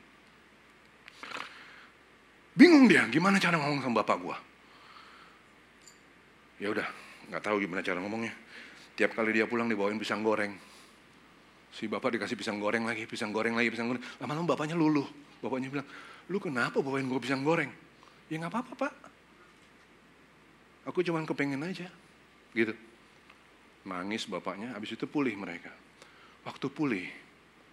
Bingung 2.54 2.90
dia, 2.90 3.06
gimana 3.06 3.38
cara 3.38 3.58
ngomong 3.62 3.82
sama 3.82 4.02
bapak 4.02 4.16
gua? 4.18 4.36
Ya 6.58 6.68
udah, 6.70 6.86
nggak 7.30 7.42
tahu 7.46 7.62
gimana 7.62 7.80
cara 7.80 8.02
ngomongnya. 8.02 8.34
Tiap 8.98 9.14
kali 9.14 9.32
dia 9.32 9.46
pulang 9.46 9.70
dibawain 9.70 9.96
pisang 9.96 10.20
goreng. 10.20 10.52
Si 11.70 11.86
bapak 11.86 12.18
dikasih 12.18 12.34
pisang 12.34 12.58
goreng 12.58 12.82
lagi, 12.82 13.06
pisang 13.06 13.30
goreng 13.30 13.54
lagi, 13.54 13.70
pisang 13.70 13.86
goreng. 13.86 14.02
Lama-lama 14.18 14.54
bapaknya 14.54 14.74
luluh. 14.74 15.06
Bapaknya 15.40 15.70
bilang, 15.70 15.88
lu 16.30 16.38
kenapa 16.38 16.78
bawain 16.78 17.10
gue 17.10 17.18
pisang 17.18 17.42
goreng? 17.42 17.68
Ya 18.30 18.38
nggak 18.38 18.54
apa-apa 18.54 18.72
pak. 18.86 18.94
Aku 20.86 21.02
cuma 21.02 21.18
kepengen 21.26 21.60
aja. 21.66 21.90
Gitu. 22.54 22.72
Nangis 23.82 24.30
bapaknya, 24.30 24.70
habis 24.78 24.94
itu 24.94 25.10
pulih 25.10 25.34
mereka. 25.34 25.74
Waktu 26.46 26.70
pulih, 26.70 27.10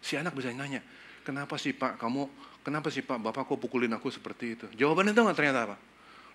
si 0.01 0.17
anak 0.17 0.33
bisa 0.33 0.49
nanya, 0.49 0.81
kenapa 1.21 1.55
sih 1.61 1.77
pak 1.77 2.01
kamu, 2.01 2.25
kenapa 2.65 2.89
sih 2.89 3.05
pak 3.05 3.21
bapak 3.21 3.45
kok 3.45 3.61
pukulin 3.61 3.93
aku 3.93 4.09
seperti 4.09 4.57
itu? 4.57 4.65
Jawabannya 4.73 5.13
itu 5.13 5.21
nggak 5.21 5.37
ternyata 5.37 5.59
apa? 5.69 5.77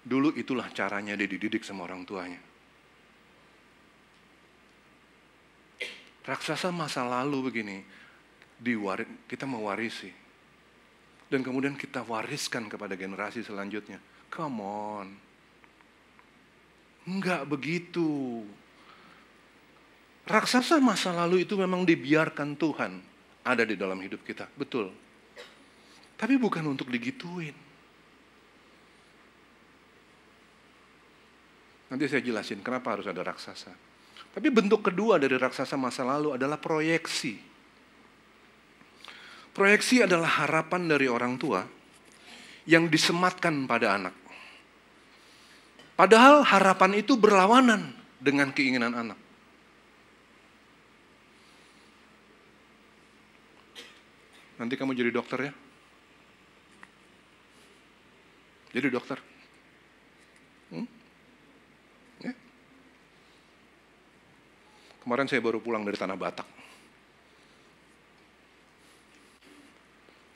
Dulu 0.03 0.39
itulah 0.39 0.71
caranya 0.71 1.19
dia 1.19 1.27
dididik 1.27 1.67
sama 1.67 1.91
orang 1.91 2.07
tuanya. 2.07 2.41
Raksasa 6.23 6.71
masa 6.71 7.03
lalu 7.03 7.51
begini, 7.51 7.83
diwari, 8.63 9.27
kita 9.27 9.43
mewarisi 9.43 10.22
dan 11.33 11.41
kemudian 11.41 11.73
kita 11.73 12.05
wariskan 12.05 12.69
kepada 12.69 12.93
generasi 12.93 13.41
selanjutnya. 13.41 13.97
Come 14.29 14.61
on. 14.61 15.09
Enggak 17.09 17.49
begitu. 17.49 18.45
Raksasa 20.29 20.77
masa 20.79 21.11
lalu 21.17 21.49
itu 21.49 21.57
memang 21.57 21.89
dibiarkan 21.89 22.55
Tuhan 22.61 22.93
ada 23.43 23.65
di 23.65 23.75
dalam 23.75 23.97
hidup 24.05 24.21
kita. 24.23 24.45
Betul. 24.53 24.93
Tapi 26.21 26.37
bukan 26.37 26.69
untuk 26.69 26.93
digituin. 26.93 27.57
Nanti 31.91 32.05
saya 32.09 32.23
jelasin 32.23 32.61
kenapa 32.61 32.95
harus 32.95 33.09
ada 33.09 33.25
raksasa. 33.25 33.73
Tapi 34.33 34.49
bentuk 34.49 34.81
kedua 34.81 35.21
dari 35.21 35.37
raksasa 35.37 35.77
masa 35.77 36.05
lalu 36.05 36.37
adalah 36.37 36.57
proyeksi. 36.57 37.52
Proyeksi 39.53 40.01
adalah 40.09 40.45
harapan 40.45 40.89
dari 40.89 41.05
orang 41.13 41.37
tua 41.37 41.61
yang 42.65 42.89
disematkan 42.89 43.69
pada 43.69 44.01
anak. 44.01 44.15
Padahal 45.93 46.41
harapan 46.41 47.05
itu 47.05 47.21
berlawanan 47.21 47.93
dengan 48.17 48.49
keinginan 48.49 48.97
anak. 48.97 49.19
Nanti 54.57 54.75
kamu 54.79 54.97
jadi 54.97 55.13
dokter 55.13 55.51
ya? 55.51 55.53
Jadi 58.73 58.89
dokter. 58.89 59.21
Hmm? 60.73 60.89
Ya? 62.25 62.33
Kemarin 65.05 65.29
saya 65.29 65.45
baru 65.45 65.61
pulang 65.61 65.85
dari 65.85 66.01
Tanah 66.01 66.17
Batak. 66.17 66.62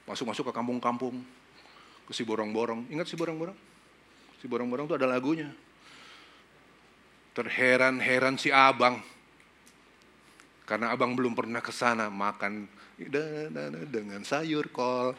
Masuk-masuk 0.06 0.50
ke 0.50 0.52
kampung-kampung, 0.54 1.20
ke 2.06 2.12
si 2.14 2.22
borong-borong. 2.22 2.86
Ingat 2.88 3.10
si 3.10 3.18
borong-borong? 3.18 3.58
Si 4.38 4.46
borong-borong 4.46 4.86
itu 4.86 4.96
ada 4.96 5.10
lagunya. 5.10 5.50
Terheran-heran 7.34 8.38
si 8.38 8.54
abang. 8.54 9.02
Karena 10.66 10.94
abang 10.94 11.14
belum 11.14 11.34
pernah 11.34 11.62
ke 11.62 11.70
sana 11.70 12.10
makan 12.10 12.66
dengan 13.90 14.22
sayur 14.22 14.70
kol. 14.70 15.14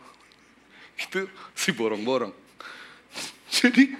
Itu 1.08 1.30
si 1.54 1.72
borong-borong. 1.76 2.34
Jadi 3.62 3.92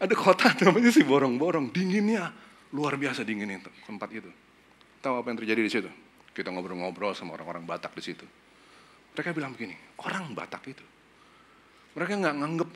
ada 0.00 0.14
kota 0.16 0.50
namanya 0.62 0.90
si 0.90 1.04
borong-borong. 1.04 1.70
Dinginnya 1.70 2.32
Luar 2.74 2.98
biasa 2.98 3.22
dingin 3.22 3.62
itu, 3.62 3.70
tempat 3.86 4.10
itu. 4.10 4.30
Tahu 4.98 5.22
apa 5.22 5.26
yang 5.30 5.38
terjadi 5.38 5.60
di 5.62 5.70
situ? 5.70 5.90
Kita 6.34 6.50
ngobrol-ngobrol 6.50 7.14
sama 7.14 7.38
orang-orang 7.38 7.62
Batak 7.62 7.94
di 7.94 8.02
situ. 8.02 8.26
Mereka 9.16 9.32
bilang 9.32 9.56
begini, 9.56 9.72
orang 10.04 10.36
Batak 10.36 10.62
itu, 10.68 10.84
mereka 11.96 12.20
nggak 12.20 12.36
nganggep 12.36 12.70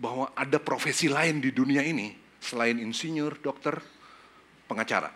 bahwa 0.00 0.32
ada 0.32 0.56
profesi 0.56 1.12
lain 1.12 1.44
di 1.44 1.52
dunia 1.52 1.84
ini 1.84 2.16
selain 2.40 2.80
insinyur, 2.80 3.36
dokter, 3.44 3.76
pengacara. 4.64 5.12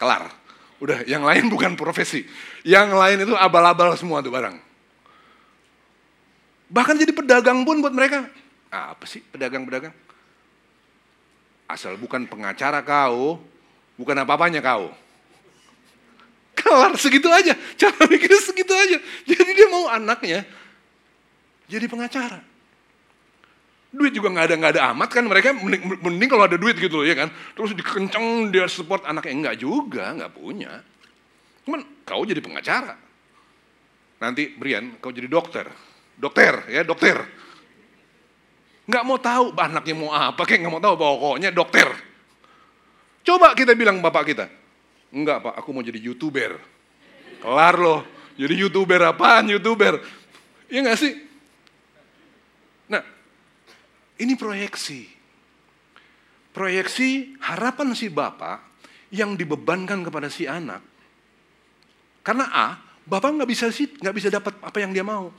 Kelar. 0.00 0.32
Udah, 0.80 1.04
yang 1.04 1.28
lain 1.28 1.48
bukan 1.54 1.76
profesi. 1.76 2.24
Yang 2.64 2.88
lain 2.96 3.18
itu 3.28 3.34
abal-abal 3.36 3.92
semua 4.00 4.24
tuh 4.24 4.32
barang. 4.32 4.56
Bahkan 6.72 6.96
jadi 6.96 7.12
pedagang 7.12 7.62
pun 7.68 7.84
buat 7.84 7.92
mereka. 7.92 8.26
Apa 8.72 9.04
sih 9.04 9.22
pedagang-pedagang? 9.22 9.94
Asal 11.68 12.00
bukan 12.00 12.24
pengacara 12.26 12.80
kau, 12.80 13.38
bukan 14.00 14.16
apa-apanya 14.24 14.64
kau. 14.64 14.90
Kelar 16.66 16.98
segitu 16.98 17.30
aja, 17.30 17.54
cara 17.78 18.02
mikirnya 18.10 18.42
segitu 18.42 18.74
aja. 18.74 18.98
Jadi 19.22 19.50
dia 19.54 19.68
mau 19.70 19.86
anaknya 19.86 20.42
jadi 21.70 21.86
pengacara. 21.86 22.42
Duit 23.94 24.10
juga 24.10 24.34
nggak 24.34 24.46
ada 24.50 24.54
nggak 24.58 24.72
ada 24.74 24.82
amat 24.90 25.08
kan 25.14 25.24
mereka 25.30 25.54
mending, 25.54 26.02
mending 26.02 26.28
kalau 26.28 26.44
ada 26.50 26.58
duit 26.58 26.74
gitu 26.74 27.06
ya 27.06 27.14
kan. 27.14 27.30
Terus 27.54 27.70
dikenceng 27.78 28.50
dia 28.50 28.66
support 28.66 29.06
anaknya 29.06 29.32
enggak 29.32 29.56
juga, 29.62 30.10
nggak 30.10 30.32
punya. 30.34 30.82
Cuman 31.62 31.86
kau 32.02 32.26
jadi 32.26 32.42
pengacara. 32.42 32.98
Nanti 34.18 34.50
Brian 34.58 34.98
kau 34.98 35.14
jadi 35.14 35.30
dokter. 35.30 35.70
Dokter 36.18 36.66
ya, 36.66 36.82
dokter 36.82 37.46
nggak 38.86 39.02
mau 39.02 39.18
tahu 39.18 39.50
anaknya 39.58 39.94
mau 39.98 40.10
apa, 40.14 40.46
kayak 40.46 40.62
nggak 40.62 40.74
mau 40.78 40.82
tahu 40.82 40.94
pokoknya 40.94 41.50
dokter. 41.50 41.90
Coba 43.26 43.58
kita 43.58 43.74
bilang 43.74 43.98
bapak 43.98 44.22
kita, 44.30 44.46
enggak 45.16 45.40
pak, 45.40 45.54
aku 45.56 45.72
mau 45.72 45.80
jadi 45.80 45.96
youtuber. 45.96 46.60
Kelar 47.40 47.74
loh, 47.80 48.04
jadi 48.36 48.52
youtuber 48.52 49.00
apaan 49.08 49.48
youtuber? 49.48 50.04
Iya 50.68 50.84
nggak 50.84 50.98
sih? 51.00 51.12
Nah, 52.92 53.00
ini 54.20 54.36
proyeksi. 54.36 55.08
Proyeksi 56.52 57.40
harapan 57.40 57.96
si 57.96 58.12
bapak 58.12 58.60
yang 59.08 59.32
dibebankan 59.32 60.04
kepada 60.04 60.28
si 60.28 60.44
anak. 60.44 60.84
Karena 62.20 62.52
A, 62.52 62.68
bapak 63.08 63.32
nggak 63.40 63.48
bisa 63.48 63.72
sih, 63.72 63.88
nggak 63.96 64.16
bisa 64.16 64.28
dapat 64.28 64.52
apa 64.60 64.76
yang 64.84 64.92
dia 64.92 65.04
mau. 65.06 65.32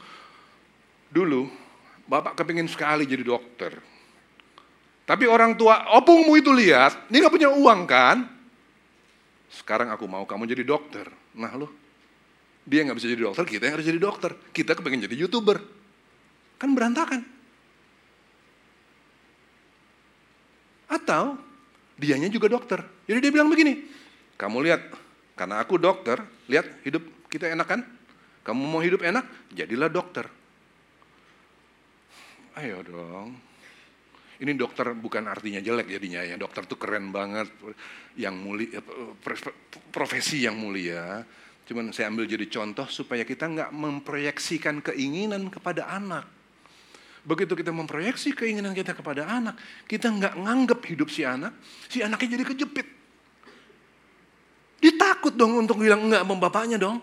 Dulu 1.13 1.67
Bapak 2.07 2.39
kepingin 2.39 2.72
sekali 2.72 3.03
jadi 3.03 3.19
dokter. 3.19 3.75
Tapi 5.03 5.27
orang 5.27 5.60
tua, 5.60 5.91
opungmu 6.00 6.39
itu 6.39 6.55
lihat, 6.55 7.12
dia 7.12 7.19
gak 7.27 7.36
punya 7.36 7.51
uang 7.51 7.84
kan? 7.84 8.24
Sekarang 9.68 9.92
aku 9.92 10.08
mau 10.08 10.24
kamu 10.24 10.48
jadi 10.48 10.64
dokter. 10.64 11.12
Nah 11.36 11.52
loh, 11.60 11.68
dia 12.64 12.88
gak 12.88 13.04
bisa 13.04 13.12
jadi 13.12 13.28
dokter, 13.28 13.44
kita 13.44 13.68
yang 13.68 13.76
harus 13.76 13.84
jadi 13.84 14.00
dokter. 14.00 14.32
Kita 14.56 14.72
kepingin 14.80 15.04
jadi 15.04 15.28
youtuber. 15.28 15.60
Kan 16.56 16.72
berantakan. 16.72 17.20
Atau 20.88 21.36
dianya 22.00 22.32
juga 22.32 22.48
dokter. 22.48 22.80
Jadi 23.12 23.20
dia 23.20 23.32
bilang 23.36 23.52
begini, 23.52 23.84
kamu 24.40 24.72
lihat, 24.72 24.88
karena 25.36 25.60
aku 25.60 25.76
dokter, 25.76 26.24
lihat 26.48 26.88
hidup 26.88 27.04
kita 27.28 27.52
enak 27.52 27.68
kan? 27.68 27.84
Kamu 28.48 28.64
mau 28.72 28.80
hidup 28.80 29.04
enak, 29.04 29.28
jadilah 29.52 29.92
dokter. 29.92 30.32
Ayo 32.56 32.80
dong. 32.88 33.36
Ini 34.38 34.53
dokter 34.53 34.94
bukan 34.94 35.25
artinya 35.25 35.58
jelek 35.58 35.89
jadinya 35.89 36.22
ya. 36.22 36.38
Dokter 36.38 36.70
tuh 36.70 36.77
keren 36.77 37.10
banget, 37.10 37.50
yang 38.13 38.38
mulia, 38.38 38.82
profesi 39.89 40.46
yang 40.46 40.53
mulia. 40.53 41.25
Cuman 41.65 41.89
saya 41.89 42.13
ambil 42.13 42.29
jadi 42.29 42.46
contoh 42.48 42.86
supaya 42.88 43.25
kita 43.25 43.50
nggak 43.50 43.70
memproyeksikan 43.74 44.86
keinginan 44.86 45.50
kepada 45.50 45.90
anak. 45.90 46.29
Begitu 47.27 47.59
kita 47.59 47.75
memproyeksi 47.75 48.31
keinginan 48.31 48.72
kita 48.72 48.96
kepada 48.96 49.27
anak, 49.27 49.59
kita 49.83 50.07
nggak 50.07 50.33
nganggep 50.38 50.79
hidup 50.85 51.12
si 51.12 51.27
anak, 51.27 51.51
si 51.92 52.00
anaknya 52.00 52.40
jadi 52.40 52.46
kejepit. 52.48 52.88
Ditakut 54.79 55.33
dong 55.35 55.66
untuk 55.66 55.81
bilang 55.81 56.07
enggak 56.07 56.24
sama 56.24 56.77
dong. 56.77 56.98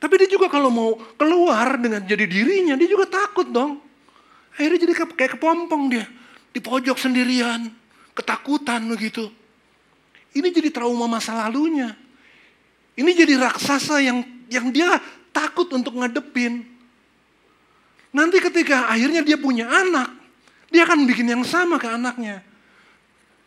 Tapi 0.00 0.14
dia 0.16 0.28
juga 0.32 0.48
kalau 0.48 0.72
mau 0.72 0.96
keluar 1.20 1.76
dengan 1.76 2.00
jadi 2.02 2.24
dirinya, 2.24 2.72
dia 2.74 2.88
juga 2.88 3.04
takut 3.04 3.46
dong. 3.46 3.89
Akhirnya 4.60 4.84
jadi 4.84 4.92
kayak 4.92 5.40
kepompong 5.40 5.88
dia. 5.88 6.04
Di 6.52 6.60
pojok 6.60 7.00
sendirian. 7.00 7.72
Ketakutan 8.12 8.84
begitu. 8.92 9.32
Ini 10.36 10.52
jadi 10.52 10.68
trauma 10.68 11.08
masa 11.08 11.32
lalunya. 11.32 11.96
Ini 12.92 13.08
jadi 13.16 13.40
raksasa 13.40 14.04
yang 14.04 14.20
yang 14.52 14.68
dia 14.68 15.00
takut 15.32 15.72
untuk 15.72 15.96
ngadepin. 15.96 16.68
Nanti 18.12 18.36
ketika 18.42 18.92
akhirnya 18.92 19.24
dia 19.24 19.40
punya 19.40 19.70
anak, 19.70 20.12
dia 20.68 20.84
akan 20.84 21.08
bikin 21.08 21.32
yang 21.32 21.40
sama 21.48 21.80
ke 21.80 21.88
anaknya. 21.88 22.44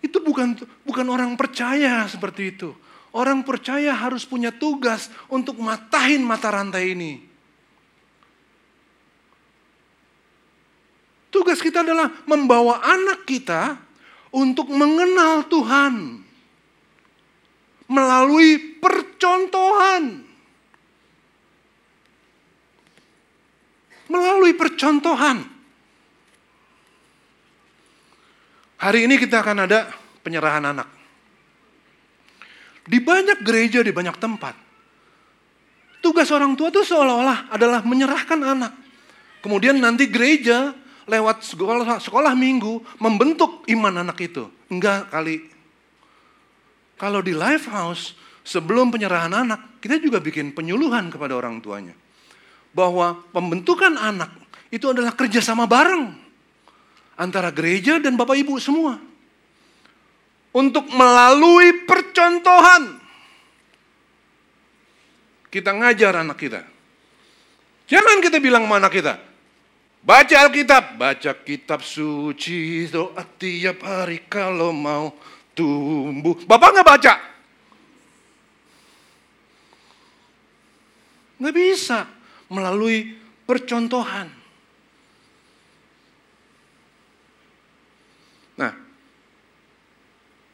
Itu 0.01 0.17
bukan 0.23 0.57
bukan 0.81 1.05
orang 1.13 1.37
percaya 1.37 2.09
seperti 2.09 2.57
itu. 2.57 2.73
Orang 3.13 3.45
percaya 3.45 3.93
harus 3.93 4.25
punya 4.25 4.49
tugas 4.49 5.13
untuk 5.29 5.61
matahin 5.61 6.25
mata 6.25 6.49
rantai 6.49 6.97
ini. 6.97 7.32
Tugas 11.53 11.69
kita 11.69 11.85
adalah 11.85 12.09
membawa 12.25 12.81
anak 12.81 13.29
kita 13.29 13.77
untuk 14.33 14.73
mengenal 14.73 15.45
Tuhan 15.45 16.17
melalui 17.85 18.81
percontohan. 18.81 20.25
Melalui 24.09 24.57
percontohan. 24.57 25.45
Hari 28.81 29.05
ini 29.05 29.21
kita 29.21 29.45
akan 29.45 29.69
ada 29.69 29.93
penyerahan 30.25 30.73
anak. 30.73 30.89
Di 32.81 32.97
banyak 32.97 33.45
gereja, 33.45 33.85
di 33.85 33.93
banyak 33.93 34.17
tempat. 34.17 34.57
Tugas 36.01 36.33
orang 36.33 36.57
tua 36.57 36.73
itu 36.73 36.81
seolah-olah 36.81 37.53
adalah 37.53 37.85
menyerahkan 37.85 38.41
anak. 38.41 38.73
Kemudian 39.45 39.77
nanti 39.77 40.09
gereja 40.09 40.81
lewat 41.09 41.43
sekolah, 41.43 41.99
sekolah 41.99 42.33
minggu 42.35 42.99
membentuk 42.99 43.65
iman 43.69 44.03
anak 44.03 44.17
itu. 44.23 44.47
Enggak 44.71 45.09
kali. 45.11 45.51
Kalau 46.99 47.19
di 47.19 47.35
live 47.35 47.65
house, 47.67 48.15
sebelum 48.45 48.93
penyerahan 48.93 49.33
anak, 49.33 49.83
kita 49.83 49.99
juga 49.99 50.23
bikin 50.23 50.55
penyuluhan 50.55 51.11
kepada 51.11 51.35
orang 51.35 51.59
tuanya. 51.59 51.95
Bahwa 52.73 53.19
pembentukan 53.33 53.97
anak 53.99 54.31
itu 54.73 54.89
adalah 54.89 55.13
kerjasama 55.13 55.67
bareng. 55.67 56.15
Antara 57.13 57.53
gereja 57.53 58.01
dan 58.01 58.17
bapak 58.17 58.41
ibu 58.41 58.57
semua 58.57 58.97
untuk 60.53 60.85
melalui 60.93 61.83
percontohan 61.89 63.01
kita 65.49 65.69
ngajar 65.73 66.25
anak 66.25 66.37
kita. 66.37 66.61
Jangan 67.89 68.17
kita 68.25 68.41
bilang 68.41 68.65
mana 68.65 68.89
kita, 68.89 69.21
baca 70.03 70.35
Alkitab, 70.45 70.99
baca 70.99 71.31
kitab 71.41 71.79
suci, 71.79 72.85
doa 72.91 73.23
tiap 73.39 73.87
hari 73.87 74.27
kalau 74.27 74.75
mau 74.75 75.15
tumbuh. 75.55 76.35
Bapak 76.43 76.69
nggak 76.75 76.87
baca? 76.87 77.13
Nggak 81.39 81.55
bisa 81.55 82.05
melalui 82.51 83.15
percontohan. 83.47 84.27
Nah, 88.53 88.73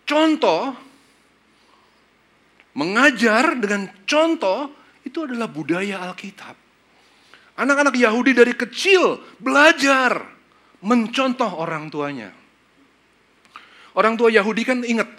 contoh, 0.08 0.72
mengajar 2.78 3.60
dengan 3.60 3.92
contoh, 4.08 4.72
itu 5.04 5.28
adalah 5.28 5.52
budaya 5.52 6.08
Alkitab. 6.08 6.69
Anak-anak 7.60 7.96
Yahudi 8.00 8.32
dari 8.32 8.56
kecil 8.56 9.20
belajar 9.36 10.24
mencontoh 10.80 11.60
orang 11.60 11.92
tuanya. 11.92 12.32
Orang 14.00 14.16
tua 14.16 14.32
Yahudi 14.32 14.64
kan 14.64 14.80
ingat, 14.88 15.12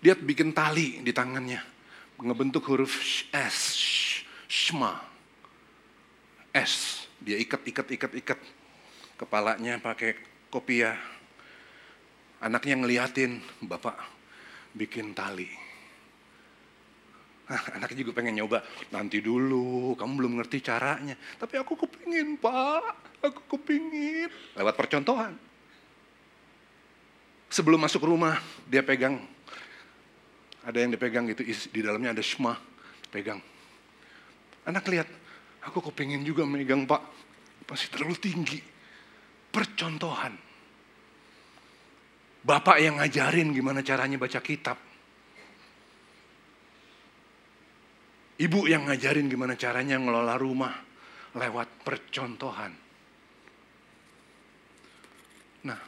dia 0.00 0.16
bikin 0.16 0.56
tali 0.56 1.04
di 1.04 1.12
tangannya. 1.12 1.60
Ngebentuk 2.16 2.64
huruf 2.72 2.96
S, 3.28 3.58
Shma. 4.48 4.96
S, 6.56 7.04
dia 7.20 7.36
ikat, 7.36 7.62
ikat, 7.68 7.86
ikat, 7.94 8.12
ikat. 8.16 8.40
Kepalanya 9.20 9.76
pakai 9.76 10.16
kopiah 10.48 10.96
Anaknya 12.38 12.78
ngeliatin, 12.78 13.42
bapak 13.66 13.98
bikin 14.70 15.10
tali. 15.10 15.50
Anaknya 17.48 18.04
juga 18.04 18.20
pengen 18.20 18.36
nyoba, 18.44 18.60
nanti 18.92 19.24
dulu, 19.24 19.96
kamu 19.96 20.12
belum 20.20 20.32
ngerti 20.36 20.60
caranya. 20.60 21.16
Tapi 21.16 21.56
aku 21.56 21.80
kepingin 21.80 22.36
pak, 22.36 23.16
aku 23.24 23.56
kepingin. 23.56 24.28
Lewat 24.52 24.76
percontohan. 24.76 25.32
Sebelum 27.48 27.80
masuk 27.80 28.04
rumah, 28.04 28.36
dia 28.68 28.84
pegang. 28.84 29.24
Ada 30.60 30.84
yang 30.84 30.92
dipegang 30.92 31.24
gitu, 31.32 31.40
di 31.48 31.80
dalamnya 31.80 32.12
ada 32.12 32.20
shma, 32.20 32.52
pegang. 33.08 33.40
Anak 34.68 34.84
lihat, 34.92 35.08
aku 35.64 35.80
kepingin 35.88 36.20
juga 36.28 36.44
megang 36.44 36.84
pak, 36.84 37.00
pasti 37.64 37.88
terlalu 37.88 38.20
tinggi. 38.20 38.60
Percontohan. 39.48 40.36
Bapak 42.44 42.76
yang 42.76 43.00
ngajarin 43.00 43.56
gimana 43.56 43.80
caranya 43.80 44.20
baca 44.20 44.40
kitab. 44.44 44.87
Ibu 48.38 48.70
yang 48.70 48.86
ngajarin 48.86 49.26
gimana 49.26 49.58
caranya 49.58 49.98
ngelola 49.98 50.38
rumah 50.38 50.70
lewat 51.34 51.82
percontohan. 51.82 52.70
Nah, 55.66 55.80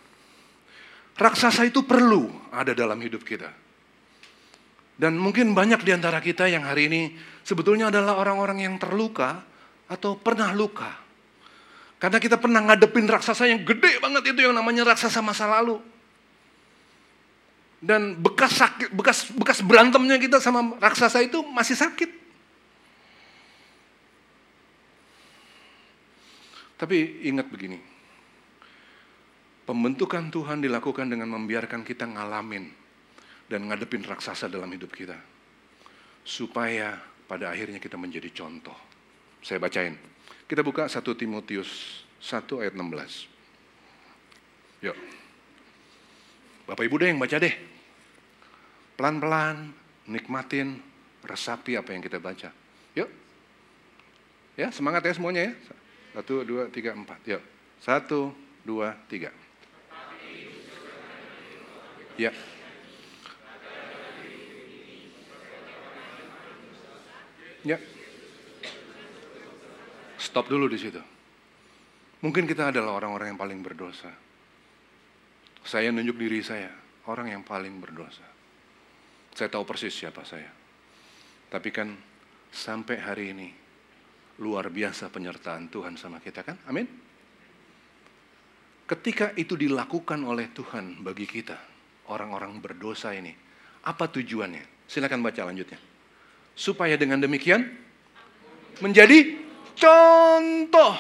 raksasa 1.15 1.63
itu 1.71 1.87
perlu 1.87 2.27
ada 2.51 2.75
dalam 2.75 2.99
hidup 2.99 3.23
kita. 3.23 3.47
Dan 5.01 5.17
mungkin 5.17 5.57
banyak 5.57 5.81
di 5.81 5.95
antara 5.95 6.19
kita 6.19 6.51
yang 6.51 6.67
hari 6.67 6.91
ini 6.91 7.03
sebetulnya 7.47 7.89
adalah 7.89 8.21
orang-orang 8.21 8.67
yang 8.67 8.75
terluka 8.77 9.47
atau 9.89 10.19
pernah 10.21 10.53
luka. 10.53 10.93
Karena 11.97 12.21
kita 12.21 12.37
pernah 12.37 12.61
ngadepin 12.67 13.09
raksasa 13.09 13.49
yang 13.49 13.65
gede 13.65 13.97
banget 14.03 14.35
itu 14.35 14.45
yang 14.45 14.53
namanya 14.53 14.93
raksasa 14.93 15.25
masa 15.25 15.49
lalu. 15.49 15.81
Dan 17.81 18.21
bekas 18.21 18.61
sakit, 18.61 18.93
bekas 18.93 19.33
bekas 19.33 19.65
berantemnya 19.65 20.21
kita 20.21 20.37
sama 20.37 20.77
raksasa 20.77 21.25
itu 21.25 21.41
masih 21.49 21.81
sakit. 21.81 22.20
Tapi 26.81 27.29
ingat 27.29 27.45
begini. 27.53 27.77
Pembentukan 29.69 30.33
Tuhan 30.33 30.65
dilakukan 30.65 31.13
dengan 31.13 31.29
membiarkan 31.37 31.85
kita 31.85 32.09
ngalamin 32.09 32.73
dan 33.53 33.69
ngadepin 33.69 34.01
raksasa 34.01 34.49
dalam 34.49 34.73
hidup 34.73 34.89
kita. 34.97 35.21
Supaya 36.25 36.97
pada 37.29 37.53
akhirnya 37.53 37.77
kita 37.77 38.01
menjadi 38.01 38.33
contoh. 38.33 38.73
Saya 39.45 39.61
bacain. 39.61 39.93
Kita 40.49 40.65
buka 40.65 40.89
1 40.89 41.05
Timotius 41.21 42.03
1 42.17 42.65
ayat 42.65 42.73
16. 42.73 43.29
Yuk. 44.89 44.97
Bapak 46.65 46.85
Ibu 46.89 46.97
deh 46.97 47.13
yang 47.13 47.21
baca 47.21 47.37
deh. 47.37 47.55
Pelan-pelan, 48.97 49.69
nikmatin, 50.09 50.81
resapi 51.29 51.77
apa 51.77 51.93
yang 51.93 52.01
kita 52.01 52.17
baca. 52.17 52.49
Yuk. 52.97 53.13
Ya, 54.57 54.73
semangat 54.73 55.05
ya 55.05 55.13
semuanya 55.13 55.53
ya. 55.53 55.80
Satu, 56.11 56.43
dua, 56.43 56.67
tiga, 56.69 56.91
empat. 56.91 57.23
Yuk. 57.27 57.43
Satu, 57.79 58.35
dua, 58.67 58.99
tiga. 59.07 59.31
Ya. 62.19 62.35
Ya. 67.63 67.79
Stop 70.21 70.51
dulu 70.51 70.67
di 70.69 70.77
situ. 70.77 71.01
Mungkin 72.21 72.45
kita 72.45 72.69
adalah 72.69 73.01
orang-orang 73.01 73.33
yang 73.33 73.41
paling 73.41 73.61
berdosa. 73.65 74.13
Saya 75.65 75.89
nunjuk 75.89 76.21
diri 76.21 76.45
saya, 76.45 76.69
orang 77.09 77.33
yang 77.33 77.43
paling 77.47 77.81
berdosa. 77.81 78.27
Saya 79.33 79.49
tahu 79.49 79.65
persis 79.65 79.95
siapa 79.95 80.27
saya. 80.27 80.51
Tapi 81.49 81.69
kan 81.73 81.97
sampai 82.53 82.97
hari 83.01 83.25
ini 83.33 83.49
luar 84.41 84.73
biasa 84.73 85.13
penyertaan 85.13 85.69
Tuhan 85.69 86.01
sama 86.01 86.19
kita 86.19 86.41
kan? 86.41 86.57
Amin. 86.67 86.89
Ketika 88.89 89.37
itu 89.39 89.55
dilakukan 89.55 90.19
oleh 90.27 90.51
Tuhan 90.51 91.05
bagi 91.05 91.29
kita, 91.29 91.55
orang-orang 92.11 92.59
berdosa 92.59 93.15
ini, 93.15 93.31
apa 93.87 94.11
tujuannya? 94.11 94.89
Silakan 94.91 95.23
baca 95.23 95.47
lanjutnya 95.47 95.91
supaya 96.61 97.01
dengan 97.01 97.17
demikian 97.17 97.65
menjadi 98.85 99.41
contoh. 99.73 100.93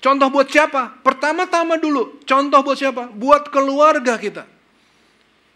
Contoh 0.00 0.28
buat 0.32 0.48
siapa? 0.48 1.04
Pertama-tama 1.04 1.76
dulu, 1.76 2.24
contoh 2.24 2.64
buat 2.64 2.78
siapa? 2.80 3.12
Buat 3.12 3.52
keluarga 3.52 4.16
kita. 4.16 4.48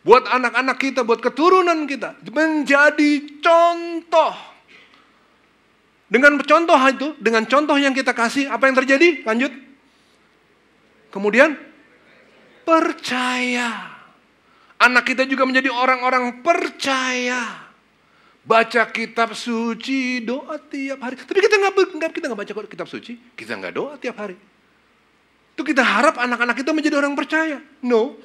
Buat 0.05 0.29
anak-anak 0.29 0.77
kita, 0.77 1.01
buat 1.01 1.25
keturunan 1.25 1.89
kita. 1.89 2.21
Menjadi 2.29 3.41
contoh. 3.41 4.54
Dengan 6.05 6.37
contoh 6.41 6.79
itu, 6.89 7.17
dengan 7.19 7.49
contoh 7.49 7.77
yang 7.81 7.97
kita 7.97 8.13
kasih, 8.13 8.53
apa 8.53 8.69
yang 8.69 8.77
terjadi? 8.77 9.25
Lanjut. 9.25 9.53
Kemudian, 11.11 11.57
percaya. 12.63 13.93
Anak 14.79 15.09
kita 15.09 15.25
juga 15.25 15.49
menjadi 15.49 15.73
orang-orang 15.73 16.45
percaya 16.45 17.65
baca 18.45 18.83
kitab 18.93 19.33
suci, 19.33 20.21
doa 20.21 20.61
tiap 20.61 21.01
hari. 21.01 21.17
Tapi 21.17 21.41
kita 21.41 21.57
nggak 21.57 22.13
kita 22.13 22.25
nggak 22.29 22.41
baca 22.45 22.53
kitab 22.69 22.87
suci, 22.87 23.17
kita 23.33 23.57
nggak 23.57 23.75
doa 23.75 23.97
tiap 23.97 24.21
hari. 24.21 24.37
Itu 25.57 25.63
kita 25.65 25.81
harap 25.81 26.21
anak-anak 26.21 26.59
kita 26.61 26.77
menjadi 26.77 27.01
orang 27.01 27.17
percaya. 27.17 27.59
No. 27.81 28.21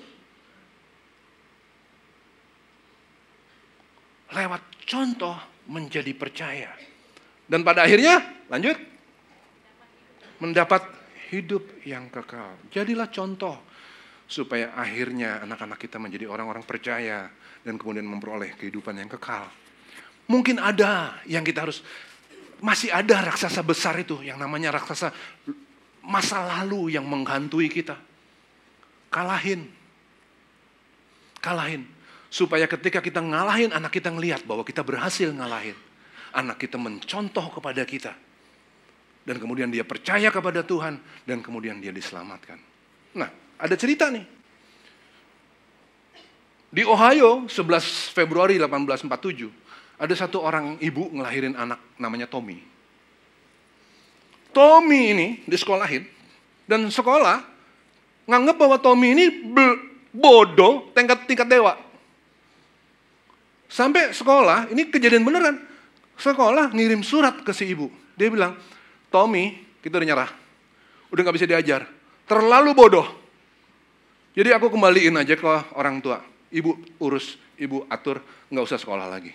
Lewat 4.29 4.61
contoh 4.85 5.37
menjadi 5.69 6.11
percaya. 6.13 6.69
Dan 7.49 7.65
pada 7.65 7.89
akhirnya, 7.89 8.45
lanjut. 8.45 8.77
Mendapat 10.37 10.85
hidup 11.33 11.65
yang 11.81 12.07
kekal. 12.13 12.53
Jadilah 12.69 13.09
contoh. 13.09 13.57
Supaya 14.29 14.77
akhirnya 14.77 15.41
anak-anak 15.41 15.81
kita 15.81 15.97
menjadi 15.97 16.29
orang-orang 16.29 16.61
percaya. 16.61 17.25
Dan 17.65 17.81
kemudian 17.81 18.05
memperoleh 18.05 18.53
kehidupan 18.53 19.01
yang 19.01 19.09
kekal. 19.09 19.49
Mungkin 20.29 20.61
ada 20.61 21.17
yang 21.25 21.41
kita 21.41 21.65
harus 21.65 21.81
masih 22.61 22.93
ada 22.93 23.25
raksasa 23.25 23.65
besar 23.65 23.97
itu 23.97 24.19
yang 24.19 24.35
namanya 24.35 24.75
raksasa 24.77 25.09
masa 26.05 26.45
lalu 26.45 26.93
yang 26.93 27.09
menghantui 27.09 27.65
kita. 27.65 27.97
Kalahin. 29.09 29.65
Kalahin. 31.41 31.89
Supaya 32.29 32.69
ketika 32.69 33.01
kita 33.01 33.25
ngalahin 33.25 33.73
anak 33.73 33.89
kita 33.89 34.13
ngelihat 34.13 34.45
bahwa 34.45 34.61
kita 34.61 34.85
berhasil 34.85 35.33
ngalahin. 35.33 35.88
Anak 36.33 36.61
kita 36.61 36.77
mencontoh 36.77 37.45
kepada 37.53 37.81
kita. 37.85 38.13
Dan 39.25 39.37
kemudian 39.37 39.69
dia 39.69 39.85
percaya 39.85 40.29
kepada 40.33 40.65
Tuhan 40.65 40.97
dan 41.25 41.37
kemudian 41.43 41.77
dia 41.77 41.93
diselamatkan. 41.93 42.57
Nah, 43.13 43.29
ada 43.59 43.75
cerita 43.77 44.09
nih. 44.09 44.25
Di 46.69 46.85
Ohio 46.85 47.49
11 47.49 48.13
Februari 48.13 48.61
1847 48.61 49.97
ada 49.99 50.13
satu 50.13 50.45
orang 50.45 50.77
ibu 50.79 51.09
ngelahirin 51.11 51.57
anak 51.57 51.81
namanya 51.97 52.29
Tommy. 52.29 52.61
Tommy 54.53 55.01
ini 55.13 55.27
disekolahin 55.49 56.05
dan 56.69 56.89
sekolah 56.89 57.41
nganggap 58.29 58.55
bahwa 58.55 58.77
Tommy 58.77 59.17
ini 59.17 59.25
bodoh 60.13 60.93
tingkat 60.93 61.25
tingkat 61.25 61.49
dewa. 61.49 61.73
Sampai 63.69 64.09
sekolah, 64.17 64.73
ini 64.73 64.89
kejadian 64.89 65.21
beneran. 65.21 65.61
Sekolah 66.19 66.75
ngirim 66.75 66.99
surat 66.99 67.39
ke 67.39 67.55
si 67.55 67.71
ibu. 67.71 67.87
Dia 68.19 68.27
bilang, 68.27 68.59
Tommy, 69.07 69.55
kita 69.79 69.95
udah 69.95 70.07
nyerah. 70.07 70.31
Udah 71.15 71.21
gak 71.23 71.35
bisa 71.39 71.47
diajar. 71.47 71.87
Terlalu 72.27 72.75
bodoh. 72.75 73.07
Jadi 74.35 74.51
aku 74.51 74.67
kembaliin 74.67 75.15
aja 75.15 75.39
ke 75.39 75.47
orang 75.79 76.03
tua. 76.03 76.19
Ibu 76.51 76.99
urus, 76.99 77.39
ibu 77.55 77.87
atur, 77.87 78.19
gak 78.51 78.65
usah 78.67 78.75
sekolah 78.75 79.07
lagi. 79.07 79.31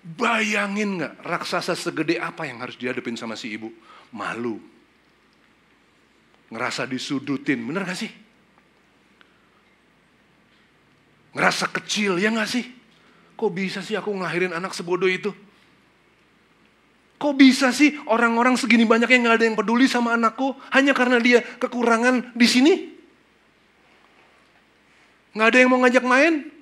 Bayangin 0.00 0.96
nggak 0.96 1.20
raksasa 1.20 1.76
segede 1.76 2.16
apa 2.16 2.48
yang 2.48 2.64
harus 2.64 2.80
dihadapin 2.80 3.20
sama 3.20 3.36
si 3.36 3.52
ibu? 3.52 3.68
Malu. 4.16 4.56
Ngerasa 6.48 6.88
disudutin, 6.88 7.60
bener 7.60 7.84
gak 7.84 8.00
sih? 8.00 8.10
Ngerasa 11.36 11.68
kecil, 11.68 12.16
ya 12.16 12.32
gak 12.32 12.48
sih? 12.48 12.79
Kok 13.40 13.48
bisa 13.48 13.80
sih 13.80 13.96
aku 13.96 14.12
ngelahirin 14.12 14.52
anak 14.52 14.76
sebodoh 14.76 15.08
itu? 15.08 15.32
Kok 17.16 17.34
bisa 17.36 17.72
sih 17.72 17.96
orang-orang 18.04 18.60
segini 18.60 18.84
banyak 18.84 19.08
yang 19.08 19.32
gak 19.32 19.40
ada 19.40 19.44
yang 19.48 19.56
peduli 19.56 19.88
sama 19.88 20.12
anakku 20.12 20.52
hanya 20.76 20.92
karena 20.92 21.16
dia 21.16 21.40
kekurangan 21.56 22.36
di 22.36 22.46
sini? 22.48 22.72
Gak 25.32 25.48
ada 25.48 25.56
yang 25.56 25.72
mau 25.72 25.80
ngajak 25.80 26.04
main? 26.04 26.52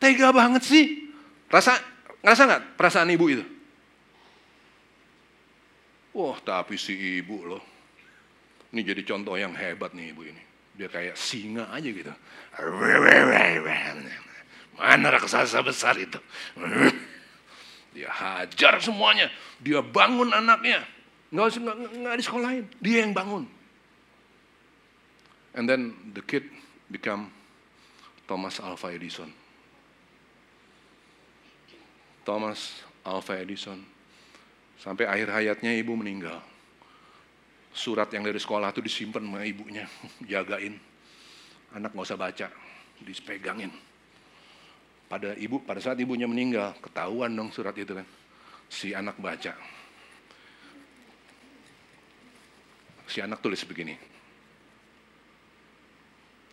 Tega 0.00 0.32
banget 0.32 0.64
sih. 0.64 1.12
Rasa 1.52 1.92
Ngerasa 2.22 2.42
nggak 2.46 2.62
perasaan 2.78 3.10
ibu 3.10 3.26
itu? 3.26 3.44
Wah, 6.14 6.38
tapi 6.38 6.78
si 6.78 6.94
ibu 7.18 7.42
loh. 7.42 7.62
Ini 8.70 8.80
jadi 8.86 9.02
contoh 9.02 9.34
yang 9.34 9.52
hebat 9.58 9.90
nih 9.92 10.14
ibu 10.14 10.22
ini. 10.22 10.42
Dia 10.78 10.88
kayak 10.88 11.18
singa 11.18 11.68
aja 11.74 11.90
gitu. 11.90 12.14
Mana 14.82 15.14
raksasa 15.14 15.62
besar 15.62 15.94
itu? 15.94 16.18
Dia 17.94 18.10
hajar 18.10 18.82
semuanya. 18.82 19.30
Dia 19.62 19.78
bangun 19.78 20.34
anaknya. 20.34 20.82
Nggak, 21.30 21.62
nggak, 21.62 21.76
nggak 22.02 22.14
disekolahin. 22.18 22.66
Dia 22.82 23.06
yang 23.06 23.14
bangun. 23.14 23.46
And 25.54 25.70
then 25.70 26.10
the 26.18 26.24
kid 26.26 26.50
become 26.90 27.30
Thomas 28.26 28.58
Alva 28.58 28.90
Edison. 28.90 29.30
Thomas 32.26 32.82
Alva 33.06 33.38
Edison. 33.38 33.78
Sampai 34.82 35.06
akhir 35.06 35.30
hayatnya 35.30 35.70
ibu 35.78 35.94
meninggal. 35.94 36.42
Surat 37.70 38.10
yang 38.10 38.26
dari 38.26 38.42
sekolah 38.42 38.74
itu 38.74 38.82
disimpan 38.82 39.22
sama 39.22 39.46
ibunya, 39.46 39.86
jagain. 40.32 40.74
Anak 41.70 41.94
nggak 41.94 42.08
usah 42.08 42.18
baca, 42.18 42.50
dispegangin. 43.00 43.70
Pada 45.12 45.36
ibu, 45.36 45.60
pada 45.60 45.76
saat 45.76 46.00
ibunya 46.00 46.24
meninggal, 46.24 46.72
ketahuan 46.80 47.36
dong 47.36 47.52
surat 47.52 47.76
itu 47.76 47.92
kan. 47.92 48.08
Si 48.72 48.96
anak 48.96 49.20
baca. 49.20 49.52
Si 53.04 53.20
anak 53.20 53.44
tulis 53.44 53.60
begini. 53.68 53.92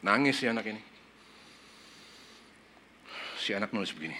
Nangis 0.03 0.43
si 0.43 0.51
anak 0.51 0.67
ini. 0.67 0.83
Si 3.39 3.55
anak 3.55 3.71
nulis 3.71 3.95
begini. 3.95 4.19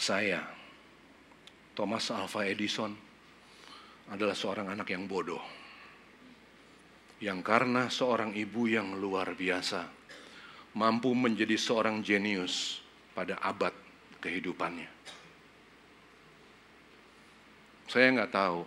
Saya, 0.00 0.40
Thomas 1.76 2.08
Alva 2.08 2.48
Edison, 2.48 2.96
adalah 4.08 4.32
seorang 4.32 4.72
anak 4.72 4.88
yang 4.88 5.04
bodoh. 5.04 5.59
Yang 7.20 7.40
karena 7.44 7.92
seorang 7.92 8.32
ibu 8.32 8.64
yang 8.64 8.96
luar 8.96 9.36
biasa, 9.36 9.84
mampu 10.72 11.12
menjadi 11.12 11.52
seorang 11.60 12.00
jenius 12.00 12.80
pada 13.12 13.36
abad 13.44 13.76
kehidupannya. 14.24 14.88
Saya 17.90 18.06
nggak 18.14 18.32
tahu, 18.32 18.60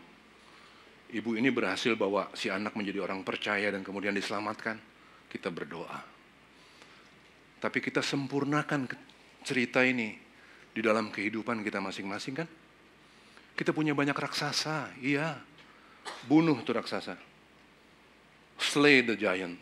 ibu 1.17 1.33
ini 1.33 1.49
berhasil 1.49 1.97
bawa 1.97 2.29
si 2.37 2.53
anak 2.53 2.77
menjadi 2.77 3.01
orang 3.01 3.25
percaya 3.25 3.73
dan 3.73 3.81
kemudian 3.81 4.13
diselamatkan. 4.13 4.77
Kita 5.33 5.49
berdoa. 5.49 5.97
Tapi 7.57 7.79
kita 7.81 8.05
sempurnakan 8.05 8.85
cerita 9.41 9.81
ini 9.81 10.13
di 10.69 10.81
dalam 10.83 11.09
kehidupan 11.09 11.65
kita 11.65 11.81
masing-masing 11.81 12.35
kan? 12.37 12.49
Kita 13.57 13.73
punya 13.73 13.97
banyak 13.97 14.13
raksasa, 14.13 14.93
iya. 15.01 15.41
Bunuh 16.27 16.59
tuh 16.61 16.77
raksasa. 16.77 17.32
Slay 18.57 19.05
the 19.05 19.17
giant. 19.17 19.59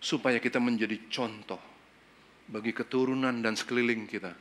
Supaya 0.00 0.40
kita 0.40 0.56
menjadi 0.56 0.96
contoh 1.12 1.60
bagi 2.48 2.72
keturunan 2.72 3.44
dan 3.44 3.54
sekeliling 3.54 4.08
kita. 4.08 4.32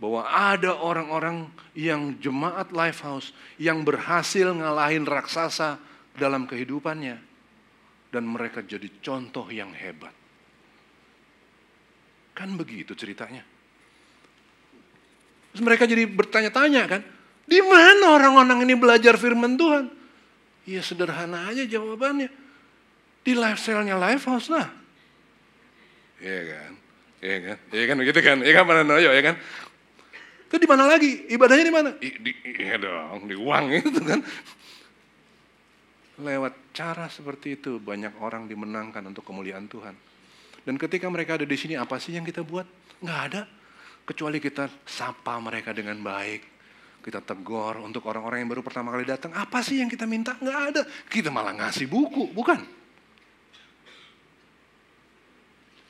Bahwa 0.00 0.24
ada 0.32 0.80
orang-orang 0.80 1.52
yang 1.76 2.16
jemaat 2.18 2.72
Lifehouse 2.72 3.36
yang 3.60 3.84
berhasil 3.84 4.48
ngalahin 4.48 5.04
raksasa 5.04 5.76
dalam 6.16 6.48
kehidupannya. 6.48 7.20
Dan 8.10 8.24
mereka 8.26 8.64
jadi 8.64 8.88
contoh 9.04 9.46
yang 9.52 9.70
hebat. 9.76 10.16
Kan 12.32 12.56
begitu 12.56 12.96
ceritanya. 12.96 13.44
Terus 15.52 15.62
mereka 15.66 15.84
jadi 15.84 16.06
bertanya-tanya 16.06 16.82
kan, 16.86 17.02
di 17.44 17.60
mana 17.60 18.16
orang-orang 18.16 18.62
ini 18.62 18.74
belajar 18.78 19.18
firman 19.18 19.58
Tuhan? 19.58 19.90
Ya 20.64 20.80
sederhana 20.80 21.50
aja 21.50 21.66
jawabannya. 21.66 22.39
Di 23.20 23.36
lifestyle-nya 23.36 24.00
Lifehouse 24.00 24.48
lah. 24.48 24.66
Iya 26.20 26.40
kan? 26.48 26.72
Iya 27.20 27.38
kan? 27.44 27.58
Iya 27.72 27.84
kan 27.84 27.96
begitu 28.00 28.18
kan? 28.24 28.38
Iya 28.40 28.52
kan 28.60 28.64
mana 28.64 28.82
noyo 28.84 29.10
ya 29.12 29.22
kan? 29.24 29.36
Itu 30.50 30.56
di 30.58 30.68
mana 30.68 30.88
lagi? 30.88 31.30
Ibadahnya 31.30 31.64
di 31.64 31.74
mana? 31.74 31.90
Di, 32.00 32.32
iya 32.58 32.74
dong, 32.80 33.28
di 33.28 33.36
uang 33.36 33.64
itu 33.78 34.00
kan. 34.02 34.18
Lewat 36.20 36.74
cara 36.74 37.06
seperti 37.06 37.56
itu 37.60 37.80
banyak 37.80 38.18
orang 38.20 38.50
dimenangkan 38.50 39.04
untuk 39.08 39.24
kemuliaan 39.24 39.70
Tuhan. 39.70 39.94
Dan 40.66 40.76
ketika 40.76 41.08
mereka 41.08 41.40
ada 41.40 41.46
di 41.46 41.56
sini 41.56 41.76
apa 41.76 41.96
sih 41.96 42.16
yang 42.16 42.26
kita 42.26 42.44
buat? 42.44 42.66
Nggak 43.00 43.20
ada. 43.32 43.42
Kecuali 44.04 44.42
kita 44.42 44.68
sapa 44.84 45.38
mereka 45.38 45.72
dengan 45.72 46.00
baik. 46.02 46.42
Kita 47.00 47.24
tegur 47.24 47.80
untuk 47.80 48.04
orang-orang 48.10 48.44
yang 48.44 48.50
baru 48.52 48.60
pertama 48.60 48.92
kali 48.92 49.08
datang. 49.08 49.32
Apa 49.32 49.64
sih 49.64 49.80
yang 49.80 49.88
kita 49.88 50.04
minta? 50.04 50.36
Nggak 50.36 50.60
ada. 50.72 50.82
Kita 51.08 51.32
malah 51.32 51.56
ngasih 51.56 51.88
buku, 51.88 52.28
bukan? 52.34 52.79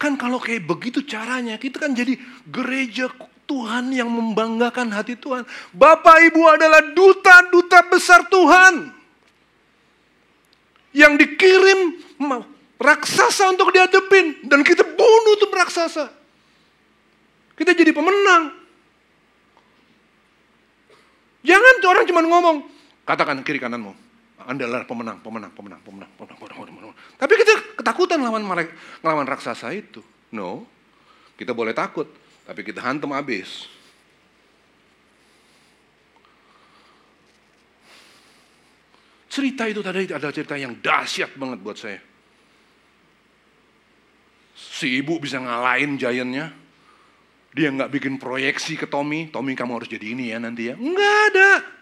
Kan 0.01 0.17
kalau 0.17 0.41
kayak 0.41 0.65
begitu 0.65 1.05
caranya, 1.05 1.61
kita 1.61 1.77
kan 1.77 1.93
jadi 1.93 2.17
gereja 2.49 3.13
Tuhan 3.45 3.93
yang 3.93 4.09
membanggakan 4.09 4.89
hati 4.97 5.13
Tuhan. 5.21 5.45
Bapak 5.77 6.25
Ibu 6.33 6.41
adalah 6.49 6.81
duta-duta 6.97 7.85
besar 7.85 8.25
Tuhan. 8.33 8.97
Yang 10.97 11.13
dikirim 11.21 12.01
raksasa 12.81 13.53
untuk 13.53 13.77
dihadapin. 13.77 14.41
Dan 14.49 14.65
kita 14.65 14.89
bunuh 14.89 15.37
tuh 15.37 15.53
raksasa. 15.53 16.09
Kita 17.61 17.77
jadi 17.77 17.93
pemenang. 17.93 18.57
Jangan 21.45 21.75
tuh 21.85 21.89
orang 21.93 22.05
cuma 22.09 22.25
ngomong. 22.25 22.57
Katakan 23.05 23.45
kiri 23.45 23.61
kananmu. 23.61 23.93
Anda 24.49 24.65
adalah 24.65 24.89
pemenang, 24.89 25.21
pemenang, 25.21 25.53
pemenang, 25.53 25.81
pemenang, 25.85 26.11
pemenang, 26.17 26.39
pemenang, 26.41 26.65
pemenang. 26.73 26.97
Tapi 27.21 27.33
kita 27.37 27.70
ketakutan 27.81 28.21
lawan 28.21 28.45
lawan 29.01 29.27
raksasa 29.27 29.73
itu. 29.73 30.05
No, 30.37 30.69
kita 31.41 31.57
boleh 31.57 31.73
takut, 31.73 32.07
tapi 32.45 32.61
kita 32.61 32.85
hantam 32.85 33.17
habis. 33.17 33.67
Cerita 39.31 39.65
itu 39.65 39.81
tadi 39.81 40.11
adalah 40.11 40.35
cerita 40.35 40.59
yang 40.59 40.77
dahsyat 40.83 41.33
banget 41.39 41.59
buat 41.63 41.79
saya. 41.79 42.03
Si 44.59 45.01
ibu 45.01 45.17
bisa 45.17 45.41
ngalahin 45.41 45.97
giantnya. 45.97 46.53
Dia 47.51 47.67
nggak 47.75 47.91
bikin 47.91 48.15
proyeksi 48.23 48.79
ke 48.79 48.87
Tommy, 48.87 49.27
Tommy 49.27 49.59
kamu 49.59 49.83
harus 49.83 49.91
jadi 49.91 50.15
ini 50.15 50.31
ya 50.31 50.39
nanti 50.39 50.71
ya. 50.71 50.79
Nggak 50.79 51.17
ada. 51.35 51.80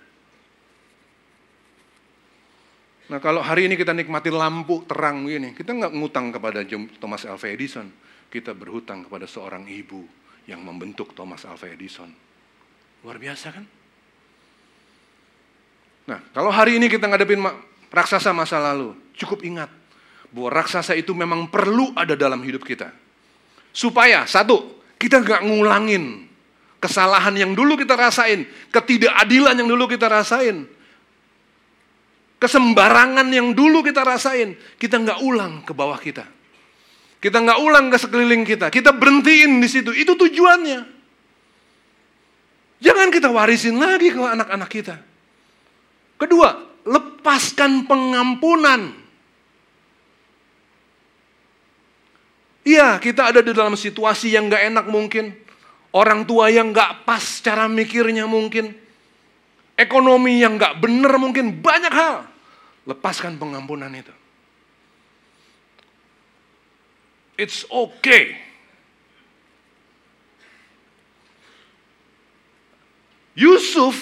Nah 3.09 3.19
kalau 3.25 3.41
hari 3.41 3.65
ini 3.65 3.75
kita 3.81 3.97
nikmati 3.97 4.29
lampu 4.29 4.85
terang 4.85 5.25
begini, 5.25 5.57
kita 5.57 5.73
nggak 5.73 5.93
ngutang 5.97 6.29
kepada 6.29 6.61
Thomas 7.01 7.25
Alva 7.25 7.49
Edison. 7.49 7.89
Kita 8.29 8.53
berhutang 8.53 9.09
kepada 9.09 9.25
seorang 9.25 9.65
ibu 9.65 10.05
yang 10.45 10.61
membentuk 10.61 11.17
Thomas 11.17 11.49
Alva 11.49 11.73
Edison. 11.73 12.13
Luar 13.01 13.17
biasa 13.17 13.47
kan? 13.49 13.65
Nah 16.09 16.21
kalau 16.37 16.53
hari 16.53 16.77
ini 16.77 16.93
kita 16.93 17.09
ngadepin 17.09 17.41
raksasa 17.89 18.37
masa 18.37 18.61
lalu, 18.61 18.93
cukup 19.17 19.41
ingat 19.41 19.73
bahwa 20.29 20.61
raksasa 20.61 20.93
itu 20.93 21.17
memang 21.17 21.49
perlu 21.49 21.97
ada 21.97 22.13
dalam 22.13 22.45
hidup 22.45 22.61
kita. 22.61 22.93
Supaya 23.73 24.29
satu, 24.29 24.85
kita 25.01 25.25
nggak 25.25 25.49
ngulangin 25.49 26.29
kesalahan 26.77 27.33
yang 27.35 27.53
dulu 27.57 27.81
kita 27.81 27.97
rasain, 27.97 28.45
ketidakadilan 28.69 29.57
yang 29.57 29.69
dulu 29.69 29.89
kita 29.89 30.07
rasain, 30.13 30.69
kesembarangan 32.39 33.27
yang 33.35 33.53
dulu 33.53 33.83
kita 33.83 34.07
rasain, 34.07 34.55
kita 34.79 34.99
nggak 35.03 35.21
ulang 35.27 35.67
ke 35.67 35.75
bawah 35.75 35.99
kita. 35.99 36.25
Kita 37.19 37.43
nggak 37.43 37.59
ulang 37.59 37.91
ke 37.91 37.99
sekeliling 37.99 38.47
kita. 38.47 38.71
Kita 38.71 38.95
berhentiin 38.95 39.59
di 39.59 39.67
situ. 39.67 39.91
Itu 39.91 40.15
tujuannya. 40.15 40.87
Jangan 42.79 43.11
kita 43.11 43.27
warisin 43.35 43.75
lagi 43.75 44.15
ke 44.15 44.23
anak-anak 44.23 44.71
kita. 44.71 45.03
Kedua, 46.15 46.63
lepaskan 46.87 47.91
pengampunan. 47.91 48.95
Iya, 52.63 53.03
kita 53.03 53.35
ada 53.35 53.43
di 53.43 53.51
dalam 53.51 53.75
situasi 53.75 54.31
yang 54.31 54.47
nggak 54.47 54.63
enak 54.71 54.87
mungkin. 54.87 55.35
Orang 55.91 56.23
tua 56.23 56.55
yang 56.55 56.71
nggak 56.71 57.03
pas 57.03 57.43
cara 57.43 57.67
mikirnya 57.67 58.31
mungkin 58.31 58.77
ekonomi 59.79 60.43
yang 60.43 60.59
nggak 60.59 60.83
benar 60.83 61.15
mungkin 61.23 61.63
banyak 61.63 61.95
hal. 61.95 62.27
Lepaskan 62.85 63.39
pengampunan 63.39 63.95
itu. 63.95 64.11
It's 67.39 67.63
okay. 67.71 68.35
Yusuf 73.39 73.95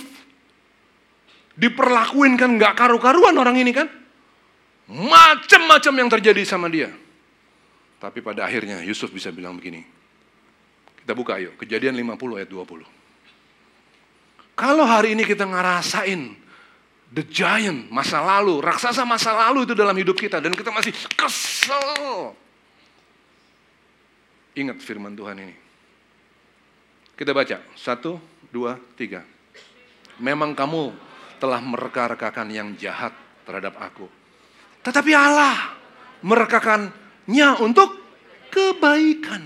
diperlakuin 1.60 2.40
kan 2.40 2.56
nggak 2.56 2.72
karu-karuan 2.72 3.36
orang 3.36 3.60
ini 3.60 3.76
kan. 3.76 3.92
Macam-macam 4.88 5.92
yang 5.92 6.08
terjadi 6.08 6.42
sama 6.48 6.72
dia. 6.72 6.88
Tapi 8.00 8.24
pada 8.24 8.48
akhirnya 8.48 8.80
Yusuf 8.80 9.12
bisa 9.12 9.28
bilang 9.28 9.60
begini. 9.60 9.84
Kita 11.04 11.12
buka 11.12 11.36
yuk, 11.36 11.60
kejadian 11.60 11.92
50 12.00 12.40
ayat 12.40 12.48
20. 12.48 12.95
Kalau 14.56 14.88
hari 14.88 15.12
ini 15.12 15.28
kita 15.28 15.44
ngerasain 15.44 16.32
the 17.12 17.20
giant 17.28 17.92
masa 17.92 18.24
lalu, 18.24 18.64
raksasa 18.64 19.04
masa 19.04 19.36
lalu 19.36 19.68
itu 19.68 19.76
dalam 19.76 19.92
hidup 19.92 20.16
kita 20.16 20.40
dan 20.40 20.56
kita 20.56 20.72
masih 20.72 20.96
kesel. 21.12 22.32
Ingat 24.56 24.80
firman 24.80 25.12
Tuhan 25.12 25.36
ini. 25.36 25.52
Kita 27.12 27.36
baca, 27.36 27.60
satu, 27.76 28.16
dua, 28.48 28.80
tiga. 28.96 29.20
Memang 30.16 30.56
kamu 30.56 30.96
telah 31.36 31.60
mereka-rekakan 31.60 32.48
yang 32.48 32.72
jahat 32.80 33.12
terhadap 33.44 33.76
aku. 33.76 34.08
Tetapi 34.80 35.12
Allah 35.12 35.76
merekakannya 36.24 37.60
untuk 37.60 37.92
kebaikan. 38.48 39.44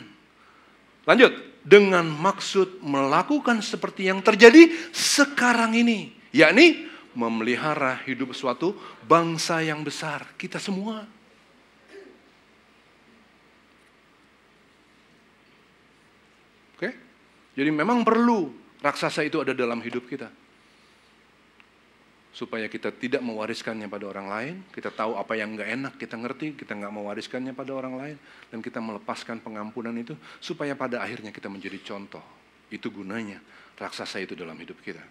Lanjut, 1.02 1.49
dengan 1.60 2.08
maksud 2.08 2.80
melakukan 2.80 3.60
seperti 3.60 4.08
yang 4.08 4.24
terjadi 4.24 4.72
sekarang 4.90 5.76
ini, 5.76 6.16
yakni 6.32 6.88
memelihara 7.12 8.00
hidup 8.06 8.32
suatu 8.32 8.72
bangsa 9.04 9.60
yang 9.60 9.84
besar, 9.84 10.24
kita 10.40 10.56
semua. 10.56 11.04
Oke? 16.80 16.90
Jadi 17.52 17.70
memang 17.70 18.00
perlu 18.00 18.48
raksasa 18.80 19.20
itu 19.26 19.44
ada 19.44 19.52
dalam 19.52 19.84
hidup 19.84 20.08
kita 20.08 20.39
supaya 22.30 22.70
kita 22.70 22.94
tidak 22.94 23.22
mewariskannya 23.26 23.90
pada 23.90 24.06
orang 24.06 24.26
lain, 24.30 24.54
kita 24.70 24.94
tahu 24.94 25.18
apa 25.18 25.34
yang 25.34 25.58
nggak 25.58 25.70
enak, 25.70 25.92
kita 25.98 26.14
ngerti, 26.14 26.54
kita 26.54 26.78
nggak 26.78 26.94
mewariskannya 26.94 27.52
pada 27.52 27.74
orang 27.74 27.94
lain, 27.98 28.16
dan 28.54 28.62
kita 28.62 28.78
melepaskan 28.78 29.42
pengampunan 29.42 29.94
itu, 29.98 30.14
supaya 30.38 30.78
pada 30.78 31.02
akhirnya 31.02 31.34
kita 31.34 31.50
menjadi 31.50 31.78
contoh. 31.82 32.22
Itu 32.70 32.94
gunanya 32.94 33.42
raksasa 33.74 34.22
itu 34.22 34.38
dalam 34.38 34.54
hidup 34.54 34.78
kita. 34.78 35.02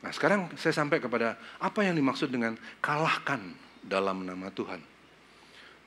Nah 0.00 0.10
sekarang 0.14 0.54
saya 0.54 0.72
sampai 0.72 1.02
kepada 1.02 1.34
apa 1.58 1.82
yang 1.82 1.98
dimaksud 1.98 2.30
dengan 2.30 2.54
kalahkan 2.78 3.42
dalam 3.82 4.22
nama 4.22 4.48
Tuhan. 4.54 4.80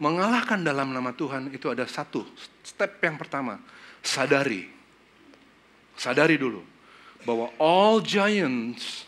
Mengalahkan 0.02 0.60
dalam 0.60 0.92
nama 0.92 1.16
Tuhan 1.16 1.54
itu 1.56 1.72
ada 1.72 1.88
satu 1.88 2.28
step 2.66 3.00
yang 3.00 3.16
pertama, 3.16 3.64
sadari. 4.04 4.68
Sadari 5.96 6.36
dulu 6.36 6.66
bahwa 7.24 7.54
all 7.62 8.04
giants 8.04 9.08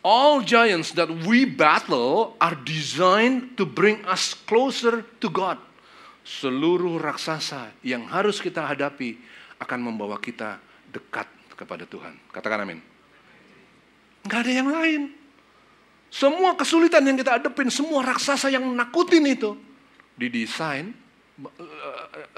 all 0.00 0.40
giants 0.40 0.92
that 0.96 1.08
we 1.28 1.44
battle 1.44 2.36
are 2.40 2.56
designed 2.56 3.56
to 3.56 3.64
bring 3.68 4.00
us 4.08 4.32
closer 4.32 5.04
to 5.20 5.28
God. 5.28 5.60
Seluruh 6.24 7.00
raksasa 7.00 7.72
yang 7.80 8.06
harus 8.06 8.38
kita 8.38 8.62
hadapi 8.62 9.16
akan 9.60 9.80
membawa 9.92 10.20
kita 10.20 10.60
dekat 10.88 11.26
kepada 11.56 11.84
Tuhan. 11.84 12.16
Katakan 12.32 12.64
amin. 12.64 12.80
Gak 14.24 14.46
ada 14.46 14.52
yang 14.52 14.68
lain. 14.68 15.02
Semua 16.10 16.58
kesulitan 16.58 17.06
yang 17.06 17.14
kita 17.14 17.38
hadapin, 17.38 17.70
semua 17.70 18.02
raksasa 18.02 18.50
yang 18.50 18.66
nakutin 18.74 19.22
itu, 19.30 19.54
didesain, 20.18 20.90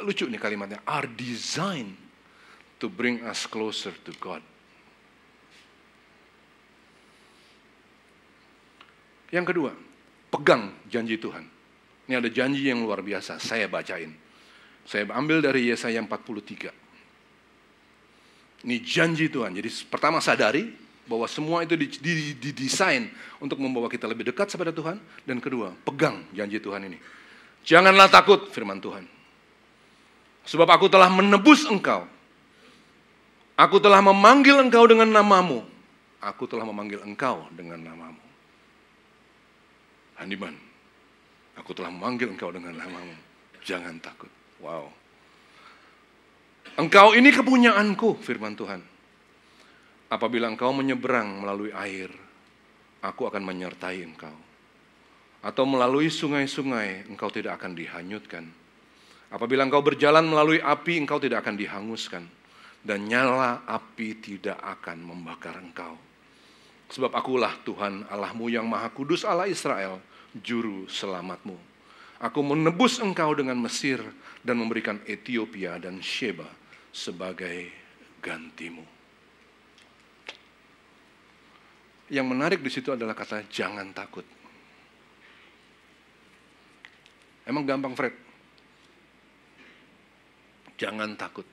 lucu 0.04 0.28
nih 0.28 0.36
kalimatnya, 0.36 0.84
are 0.84 1.08
designed 1.08 1.96
to 2.76 2.92
bring 2.92 3.24
us 3.24 3.48
closer 3.48 3.96
to 4.04 4.12
God. 4.20 4.44
Yang 9.32 9.56
kedua, 9.56 9.72
pegang 10.28 10.76
janji 10.92 11.16
Tuhan. 11.16 11.48
Ini 12.04 12.20
ada 12.20 12.28
janji 12.28 12.68
yang 12.68 12.84
luar 12.84 13.00
biasa, 13.00 13.40
saya 13.40 13.64
bacain. 13.64 14.12
Saya 14.84 15.08
ambil 15.16 15.40
dari 15.40 15.72
Yesaya 15.72 16.04
43. 16.04 16.68
Ini 18.68 18.76
janji 18.84 19.32
Tuhan. 19.32 19.56
Jadi 19.56 19.72
pertama 19.88 20.20
sadari 20.20 20.70
bahwa 21.08 21.26
semua 21.26 21.64
itu 21.64 21.74
didesain 22.38 23.10
untuk 23.42 23.58
membawa 23.58 23.88
kita 23.88 24.06
lebih 24.06 24.28
dekat 24.28 24.52
kepada 24.52 24.70
Tuhan. 24.70 25.00
Dan 25.24 25.40
kedua, 25.40 25.72
pegang 25.82 26.22
janji 26.36 26.60
Tuhan 26.60 26.92
ini. 26.92 26.98
Janganlah 27.64 28.10
takut 28.10 28.50
firman 28.50 28.82
Tuhan. 28.82 29.06
Sebab 30.42 30.66
aku 30.66 30.90
telah 30.90 31.06
menebus 31.06 31.64
engkau. 31.70 32.04
Aku 33.54 33.78
telah 33.78 34.02
memanggil 34.02 34.58
engkau 34.58 34.82
dengan 34.90 35.06
namamu. 35.06 35.62
Aku 36.18 36.50
telah 36.50 36.66
memanggil 36.66 37.00
engkau 37.06 37.46
dengan 37.54 37.78
namamu. 37.78 38.31
Handiman, 40.22 40.54
aku 41.58 41.74
telah 41.74 41.90
memanggil 41.90 42.30
engkau 42.30 42.54
dengan 42.54 42.78
namamu. 42.78 43.18
Jangan 43.66 43.98
takut. 43.98 44.30
Wow. 44.62 44.86
Engkau 46.78 47.18
ini 47.18 47.34
kepunyaanku, 47.34 48.22
firman 48.22 48.54
Tuhan. 48.54 48.78
Apabila 50.06 50.46
engkau 50.46 50.70
menyeberang 50.70 51.42
melalui 51.42 51.74
air, 51.74 52.14
aku 53.02 53.26
akan 53.26 53.42
menyertai 53.42 54.06
engkau. 54.06 54.34
Atau 55.42 55.66
melalui 55.66 56.06
sungai-sungai, 56.06 57.10
engkau 57.10 57.26
tidak 57.34 57.58
akan 57.58 57.74
dihanyutkan. 57.74 58.46
Apabila 59.34 59.66
engkau 59.66 59.82
berjalan 59.82 60.22
melalui 60.22 60.62
api, 60.62 61.02
engkau 61.02 61.18
tidak 61.18 61.42
akan 61.42 61.58
dihanguskan. 61.58 62.24
Dan 62.78 63.10
nyala 63.10 63.66
api 63.66 64.22
tidak 64.22 64.58
akan 64.62 65.02
membakar 65.02 65.58
engkau. 65.58 65.98
Sebab 66.92 67.10
akulah 67.16 67.56
Tuhan 67.64 68.04
Allahmu 68.06 68.52
yang 68.52 68.68
maha 68.68 68.92
kudus 68.92 69.24
Allah 69.24 69.48
Israel 69.48 70.11
juru 70.40 70.88
selamatmu. 70.88 71.56
Aku 72.22 72.40
menebus 72.40 73.02
engkau 73.02 73.34
dengan 73.34 73.58
Mesir 73.58 73.98
dan 74.46 74.56
memberikan 74.56 75.02
Ethiopia 75.04 75.76
dan 75.82 75.98
Sheba 75.98 76.46
sebagai 76.94 77.66
gantimu. 78.22 78.86
Yang 82.12 82.26
menarik 82.28 82.60
di 82.62 82.70
situ 82.70 82.94
adalah 82.94 83.16
kata 83.16 83.48
jangan 83.50 83.90
takut. 83.90 84.22
Emang 87.42 87.66
gampang 87.66 87.96
Fred? 87.98 88.14
Jangan 90.78 91.18
takut. 91.18 91.46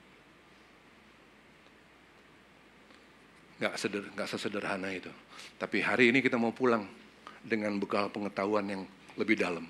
Gak, 3.58 3.74
seder, 3.76 4.06
gak 4.14 4.28
sesederhana 4.30 4.88
itu. 4.94 5.10
Tapi 5.58 5.82
hari 5.82 6.14
ini 6.14 6.22
kita 6.22 6.38
mau 6.38 6.54
pulang 6.54 6.99
dengan 7.40 7.76
bekal 7.80 8.12
pengetahuan 8.12 8.66
yang 8.68 8.82
lebih 9.16 9.40
dalam. 9.40 9.64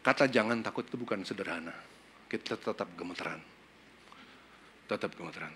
Kata 0.00 0.28
jangan 0.28 0.64
takut 0.64 0.88
itu 0.88 0.96
bukan 0.96 1.24
sederhana. 1.24 1.72
Kita 2.28 2.56
tetap 2.56 2.88
gemeteran. 2.96 3.40
Tetap 4.88 5.12
gemeteran. 5.12 5.52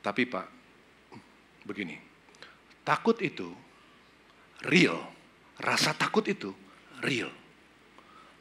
Tapi 0.00 0.22
Pak, 0.24 0.46
begini. 1.68 1.96
Takut 2.84 3.16
itu 3.20 3.52
real. 4.68 5.00
Rasa 5.60 5.92
takut 5.96 6.24
itu 6.28 6.52
real. 7.04 7.32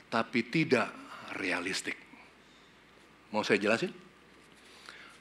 Tapi 0.08 0.40
tidak 0.48 0.92
realistik. 1.40 1.98
Mau 3.32 3.42
saya 3.42 3.60
jelasin? 3.60 3.92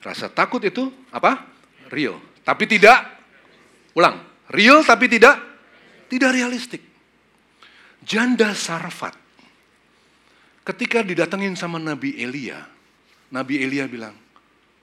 Rasa 0.02 0.28
takut 0.28 0.60
itu 0.66 0.90
apa? 1.14 1.46
Real. 1.88 2.18
Tapi 2.42 2.66
tidak, 2.66 2.98
ulang. 3.94 4.18
Real 4.50 4.82
tapi 4.82 5.06
tidak 5.06 5.51
tidak 6.12 6.36
realistik. 6.36 6.84
Janda 8.04 8.52
Sarfat. 8.52 9.16
Ketika 10.60 11.00
didatengin 11.00 11.56
sama 11.56 11.80
Nabi 11.80 12.20
Elia, 12.20 12.60
Nabi 13.32 13.64
Elia 13.64 13.88
bilang, 13.88 14.12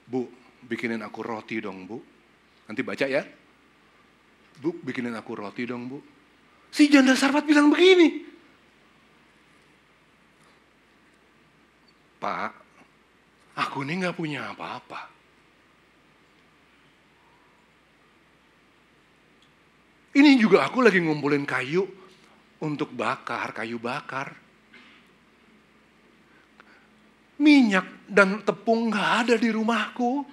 Bu, 0.09 0.25
bikinin 0.65 1.05
aku 1.05 1.21
roti 1.21 1.61
dong, 1.61 1.85
Bu. 1.85 2.01
Nanti 2.65 2.81
baca 2.81 3.05
ya. 3.05 3.21
Bu, 4.57 4.73
bikinin 4.81 5.13
aku 5.13 5.37
roti 5.37 5.69
dong, 5.69 5.85
Bu. 5.85 6.01
Si 6.73 6.89
janda 6.89 7.13
Sarfat 7.13 7.45
bilang 7.45 7.69
begini. 7.69 8.25
Pak, 12.17 12.51
aku 13.53 13.85
ini 13.85 14.01
nggak 14.01 14.17
punya 14.17 14.49
apa-apa. 14.49 15.18
Ini 20.19 20.35
juga 20.35 20.67
aku 20.67 20.83
lagi 20.83 20.99
ngumpulin 20.99 21.47
kayu 21.47 21.87
untuk 22.59 22.91
bakar, 22.91 23.55
kayu 23.55 23.79
bakar. 23.79 24.35
Minyak 27.39 27.87
dan 28.03 28.43
tepung 28.43 28.91
nggak 28.91 29.09
ada 29.23 29.35
di 29.39 29.47
rumahku. 29.47 30.27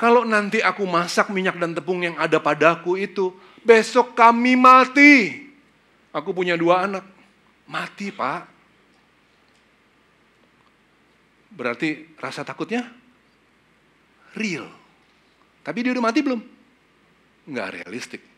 Kalau 0.00 0.24
nanti 0.24 0.64
aku 0.64 0.88
masak 0.88 1.28
minyak 1.28 1.60
dan 1.60 1.76
tepung 1.76 2.00
yang 2.00 2.16
ada 2.16 2.40
padaku 2.40 2.96
itu, 2.96 3.36
besok 3.60 4.16
kami 4.16 4.56
mati. 4.56 5.44
Aku 6.08 6.32
punya 6.32 6.56
dua 6.56 6.88
anak. 6.88 7.04
Mati, 7.68 8.08
Pak. 8.08 8.48
Berarti 11.52 12.16
rasa 12.16 12.48
takutnya 12.48 12.88
real. 14.32 14.66
Tapi 15.60 15.78
dia 15.84 15.92
udah 15.92 16.04
mati 16.08 16.24
belum? 16.24 16.40
Nggak 17.44 17.68
realistik. 17.76 18.33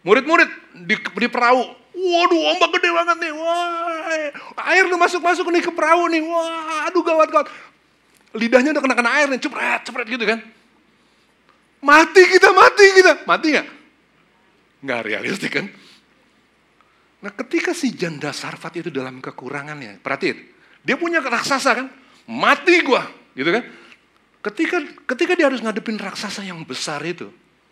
Murid-murid 0.00 0.48
di, 0.88 0.96
di 0.96 1.28
perahu, 1.28 1.60
waduh 1.92 2.40
ombak 2.56 2.80
gede 2.80 2.88
banget 2.88 3.16
nih, 3.20 3.32
wah 3.36 4.64
air 4.72 4.88
udah 4.88 4.96
masuk-masuk 4.96 5.44
nih 5.52 5.60
ke 5.60 5.72
perahu 5.72 6.08
nih, 6.08 6.24
wah 6.24 6.88
aduh 6.88 7.04
gawat-gawat. 7.04 7.52
Lidahnya 8.32 8.72
udah 8.72 8.82
kena-kena 8.82 9.10
air 9.20 9.28
nih, 9.28 9.40
cepret, 9.42 9.84
cepret 9.84 10.06
gitu 10.08 10.24
kan. 10.24 10.40
Mati 11.80 12.22
kita, 12.28 12.48
mati 12.52 12.86
kita. 12.96 13.12
Mati 13.28 13.46
nggak? 13.56 13.68
Nggak 14.84 15.00
realistik 15.04 15.52
kan? 15.52 15.66
Nah 17.20 17.32
ketika 17.36 17.76
si 17.76 17.92
janda 17.92 18.32
sarfat 18.32 18.80
itu 18.80 18.88
dalam 18.88 19.20
kekurangannya, 19.20 20.00
perhatiin, 20.00 20.38
dia 20.80 20.96
punya 20.96 21.20
raksasa 21.20 21.76
kan, 21.76 21.86
mati 22.24 22.80
gua, 22.80 23.04
gitu 23.36 23.52
kan? 23.52 23.64
Ketika 24.40 24.80
ketika 25.04 25.32
dia 25.36 25.52
harus 25.52 25.60
ngadepin 25.60 26.00
raksasa 26.00 26.40
yang 26.40 26.64
besar 26.64 27.04
itu, 27.04 27.28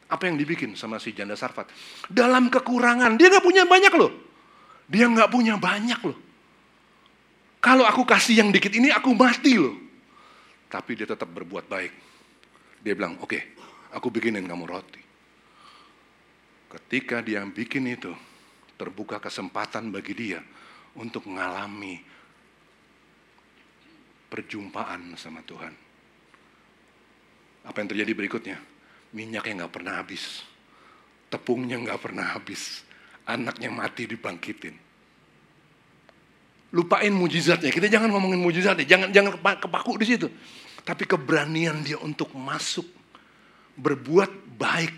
Apa 0.08 0.24
yang 0.24 0.40
dibikin 0.40 0.72
sama 0.72 0.96
si 0.96 1.12
janda 1.12 1.36
Sarfat? 1.36 1.68
Dalam 2.08 2.48
kekurangan, 2.48 3.20
dia 3.20 3.28
nggak 3.28 3.44
punya 3.44 3.68
banyak 3.68 3.92
loh. 3.92 4.12
Dia 4.88 5.04
nggak 5.04 5.28
punya 5.28 5.60
banyak 5.60 6.00
loh. 6.00 6.16
Kalau 7.60 7.84
aku 7.84 8.08
kasih 8.08 8.40
yang 8.40 8.48
dikit 8.48 8.72
ini, 8.72 8.88
aku 8.88 9.12
mati 9.12 9.60
loh. 9.60 9.76
Tapi 10.72 10.96
dia 10.96 11.04
tetap 11.04 11.28
berbuat 11.28 11.68
baik. 11.68 11.92
Dia 12.80 12.96
bilang, 12.96 13.20
oke, 13.20 13.28
okay, 13.28 13.42
aku 13.92 14.08
bikinin 14.08 14.48
kamu 14.48 14.64
roti. 14.64 15.02
Ketika 16.72 17.20
dia 17.20 17.44
bikin 17.44 17.84
itu, 17.88 18.12
terbuka 18.80 19.20
kesempatan 19.20 19.92
bagi 19.92 20.16
dia 20.16 20.40
untuk 20.96 21.28
mengalami 21.28 22.00
perjumpaan 24.28 25.16
sama 25.16 25.44
Tuhan. 25.44 25.72
Apa 27.68 27.76
yang 27.84 27.88
terjadi 27.92 28.12
berikutnya? 28.16 28.56
Minyaknya 29.12 29.64
nggak 29.64 29.72
pernah 29.72 29.94
habis. 30.00 30.44
Tepungnya 31.32 31.80
nggak 31.80 32.00
pernah 32.00 32.36
habis. 32.36 32.84
Anaknya 33.28 33.72
mati 33.72 34.08
dibangkitin. 34.08 34.76
Lupain 36.72 37.12
mujizatnya. 37.12 37.72
Kita 37.72 37.88
jangan 37.88 38.12
ngomongin 38.12 38.40
mujizatnya. 38.40 38.84
Jangan 38.84 39.08
jangan 39.12 39.32
kepaku 39.40 39.96
di 40.00 40.06
situ. 40.08 40.28
Tapi 40.84 41.04
keberanian 41.08 41.80
dia 41.84 41.96
untuk 42.00 42.32
masuk. 42.36 42.84
Berbuat 43.78 44.58
baik. 44.60 44.94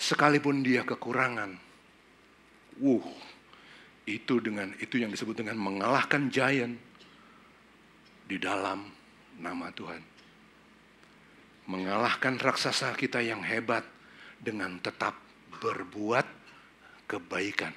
Sekalipun 0.00 0.64
dia 0.64 0.84
kekurangan. 0.84 1.56
Wuh. 2.80 3.04
Itu 4.08 4.42
dengan 4.42 4.72
itu 4.80 4.98
yang 4.98 5.12
disebut 5.12 5.44
dengan 5.44 5.60
mengalahkan 5.60 6.26
giant 6.32 6.74
di 8.26 8.40
dalam 8.40 8.88
nama 9.38 9.70
Tuhan 9.70 10.11
mengalahkan 11.66 12.38
raksasa 12.40 12.94
kita 12.98 13.22
yang 13.22 13.42
hebat 13.42 13.86
dengan 14.42 14.78
tetap 14.82 15.14
berbuat 15.62 16.26
kebaikan. 17.06 17.70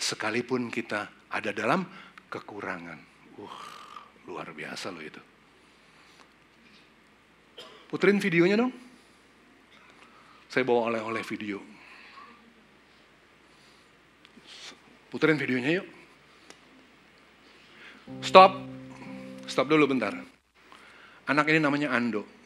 Sekalipun 0.00 0.72
kita 0.72 1.06
ada 1.30 1.50
dalam 1.54 1.86
kekurangan. 2.26 2.98
Uh, 3.38 3.58
luar 4.26 4.50
biasa 4.50 4.90
loh 4.90 5.04
itu. 5.04 5.22
Puterin 7.90 8.22
videonya 8.22 8.56
dong. 8.58 8.72
Saya 10.50 10.66
bawa 10.66 10.90
oleh-oleh 10.90 11.22
video. 11.22 11.62
Puterin 15.10 15.38
videonya 15.38 15.82
yuk. 15.82 15.86
Stop. 18.22 18.58
Stop 19.46 19.66
dulu 19.66 19.90
bentar. 19.90 20.14
Anak 21.26 21.46
ini 21.50 21.62
namanya 21.62 21.94
Ando. 21.94 22.39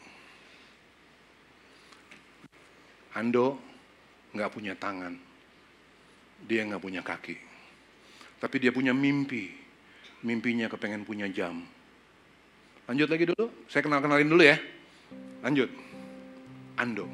Ando 3.15 3.55
nggak 4.35 4.51
punya 4.51 4.75
tangan, 4.75 5.15
dia 6.43 6.67
nggak 6.67 6.83
punya 6.83 6.99
kaki, 6.99 7.39
tapi 8.43 8.59
dia 8.59 8.75
punya 8.75 8.91
mimpi. 8.91 9.63
Mimpinya 10.25 10.67
kepengen 10.67 11.07
punya 11.07 11.29
jam. 11.31 11.63
Lanjut 12.91 13.07
lagi 13.07 13.29
dulu, 13.31 13.47
saya 13.71 13.87
kenal 13.87 14.03
kenalin 14.03 14.27
dulu 14.27 14.43
ya. 14.43 14.59
Lanjut, 15.39 15.71
Ando. 16.75 17.07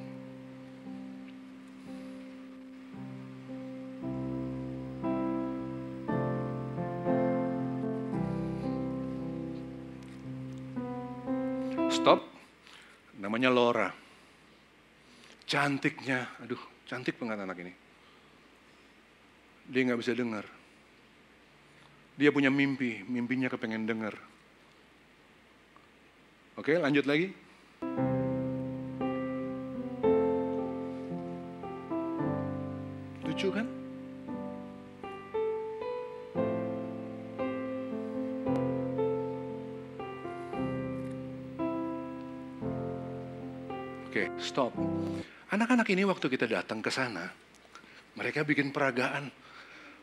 Stop. 11.93 12.25
Namanya 13.21 13.53
Laura. 13.53 14.00
Cantiknya, 15.51 16.31
aduh 16.39 16.63
cantik 16.87 17.19
banget 17.19 17.43
anak 17.43 17.59
ini. 17.59 17.75
Dia 19.67 19.83
nggak 19.83 19.99
bisa 19.99 20.15
dengar. 20.15 20.47
Dia 22.15 22.31
punya 22.31 22.47
mimpi, 22.47 23.03
mimpinya 23.03 23.51
kepengen 23.51 23.83
dengar. 23.83 24.15
Oke, 26.55 26.79
lanjut 26.79 27.03
lagi. 27.03 27.35
Lucu 33.27 33.51
kan? 33.51 33.67
Oke, 44.07 44.31
stop. 44.39 44.71
Ini 45.91 46.07
waktu 46.07 46.31
kita 46.31 46.47
datang 46.47 46.79
ke 46.79 46.87
sana, 46.87 47.27
mereka 48.15 48.47
bikin 48.47 48.71
peragaan. 48.71 49.27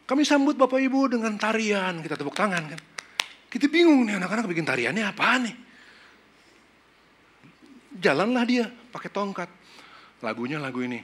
Kami 0.05 0.21
sambut 0.21 0.53
Bapak 0.53 0.77
Ibu 0.85 1.17
dengan 1.17 1.33
tarian, 1.41 2.05
kita 2.05 2.13
tepuk 2.13 2.37
tangan 2.37 2.77
kan. 2.77 2.81
Kita 3.49 3.73
bingung 3.73 4.05
nih 4.05 4.21
anak-anak 4.21 4.45
bikin 4.53 4.69
tariannya 4.69 5.05
apa 5.09 5.41
nih. 5.41 5.57
Jalanlah 8.05 8.45
dia 8.45 8.69
pakai 8.69 9.09
tongkat. 9.09 9.49
Lagunya 10.21 10.61
lagu 10.61 10.85
ini, 10.85 11.01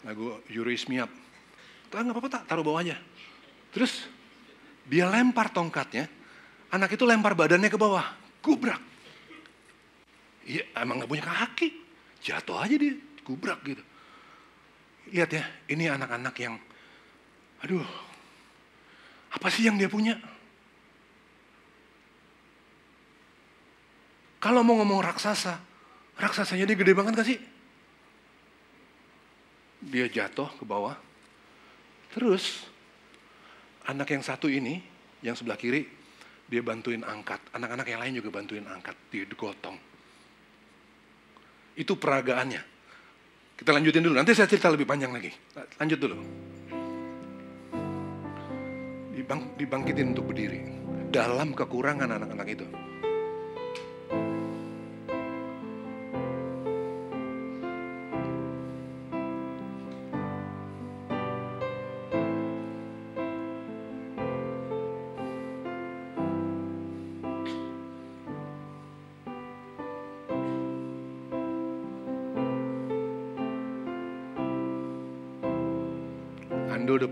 lagu 0.00 0.40
Up. 0.40 1.10
Tak 1.92 1.98
nggak 2.00 2.14
apa-apa 2.16 2.28
tak, 2.32 2.42
taruh 2.48 2.64
bawah 2.64 2.80
aja. 2.80 2.96
Terus 3.68 4.08
dia 4.88 5.12
lempar 5.12 5.52
tongkatnya, 5.52 6.08
anak 6.72 6.96
itu 6.96 7.04
lempar 7.04 7.36
badannya 7.36 7.68
ke 7.68 7.76
bawah, 7.76 8.16
gubrak. 8.40 8.80
Iya, 10.48 10.72
emang 10.80 11.04
nggak 11.04 11.10
punya 11.12 11.24
kaki, 11.28 11.68
jatuh 12.24 12.64
aja 12.64 12.80
dia 12.80 12.96
gubrak 13.28 13.60
gitu. 13.68 13.91
Lihat 15.10 15.30
ya, 15.34 15.44
ini 15.66 15.90
anak-anak 15.90 16.34
yang, 16.38 16.54
aduh, 17.64 17.84
apa 19.32 19.48
sih 19.50 19.66
yang 19.66 19.80
dia 19.80 19.90
punya? 19.90 20.14
Kalau 24.42 24.66
mau 24.66 24.78
ngomong 24.78 25.02
raksasa, 25.02 25.58
raksasanya 26.18 26.66
dia 26.66 26.76
gede 26.78 26.92
banget 26.94 27.12
gak 27.18 27.28
sih? 27.30 27.38
Dia 29.82 30.06
jatuh 30.06 30.50
ke 30.58 30.62
bawah. 30.66 30.94
Terus, 32.14 32.66
anak 33.86 34.10
yang 34.10 34.22
satu 34.22 34.46
ini, 34.50 34.82
yang 35.22 35.38
sebelah 35.38 35.58
kiri, 35.58 35.86
dia 36.50 36.60
bantuin 36.60 37.06
angkat. 37.06 37.40
Anak-anak 37.54 37.86
yang 37.88 38.00
lain 38.02 38.14
juga 38.18 38.28
bantuin 38.34 38.66
angkat. 38.66 38.98
Dia 39.08 39.24
digotong. 39.24 39.78
Itu 41.78 41.96
peragaannya. 41.96 42.71
Kita 43.56 43.70
lanjutin 43.70 44.02
dulu, 44.02 44.14
nanti 44.18 44.34
saya 44.34 44.50
cerita 44.50 44.72
lebih 44.72 44.86
panjang 44.88 45.12
lagi. 45.14 45.30
Lanjut 45.78 45.98
dulu. 45.98 46.16
Dibang, 49.12 49.54
dibangkitin 49.54 50.16
untuk 50.16 50.34
berdiri. 50.34 50.60
Dalam 51.12 51.54
kekurangan 51.54 52.08
anak-anak 52.08 52.48
itu. 52.48 52.66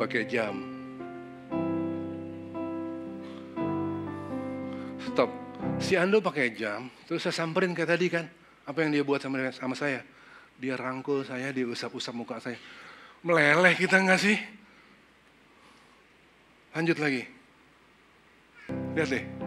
Pakai 0.00 0.24
jam. 0.24 0.56
Stop. 5.12 5.28
Si 5.76 5.92
Ando 5.92 6.24
pakai 6.24 6.56
jam, 6.56 6.88
terus 7.04 7.20
saya 7.20 7.36
samperin 7.36 7.76
kayak 7.76 7.90
tadi 7.92 8.06
kan. 8.08 8.24
Apa 8.64 8.80
yang 8.80 8.96
dia 8.96 9.04
buat 9.04 9.20
sama, 9.20 9.52
sama 9.52 9.76
saya? 9.76 10.00
Dia 10.56 10.80
rangkul 10.80 11.24
saya, 11.28 11.52
dia 11.52 11.68
usap-usap 11.68 12.16
muka 12.16 12.40
saya. 12.40 12.56
Meleleh 13.20 13.76
kita 13.76 14.00
nggak 14.00 14.20
sih? 14.20 14.36
Lanjut 16.72 16.96
lagi. 16.96 17.22
Lihat 18.96 19.08
deh. 19.12 19.39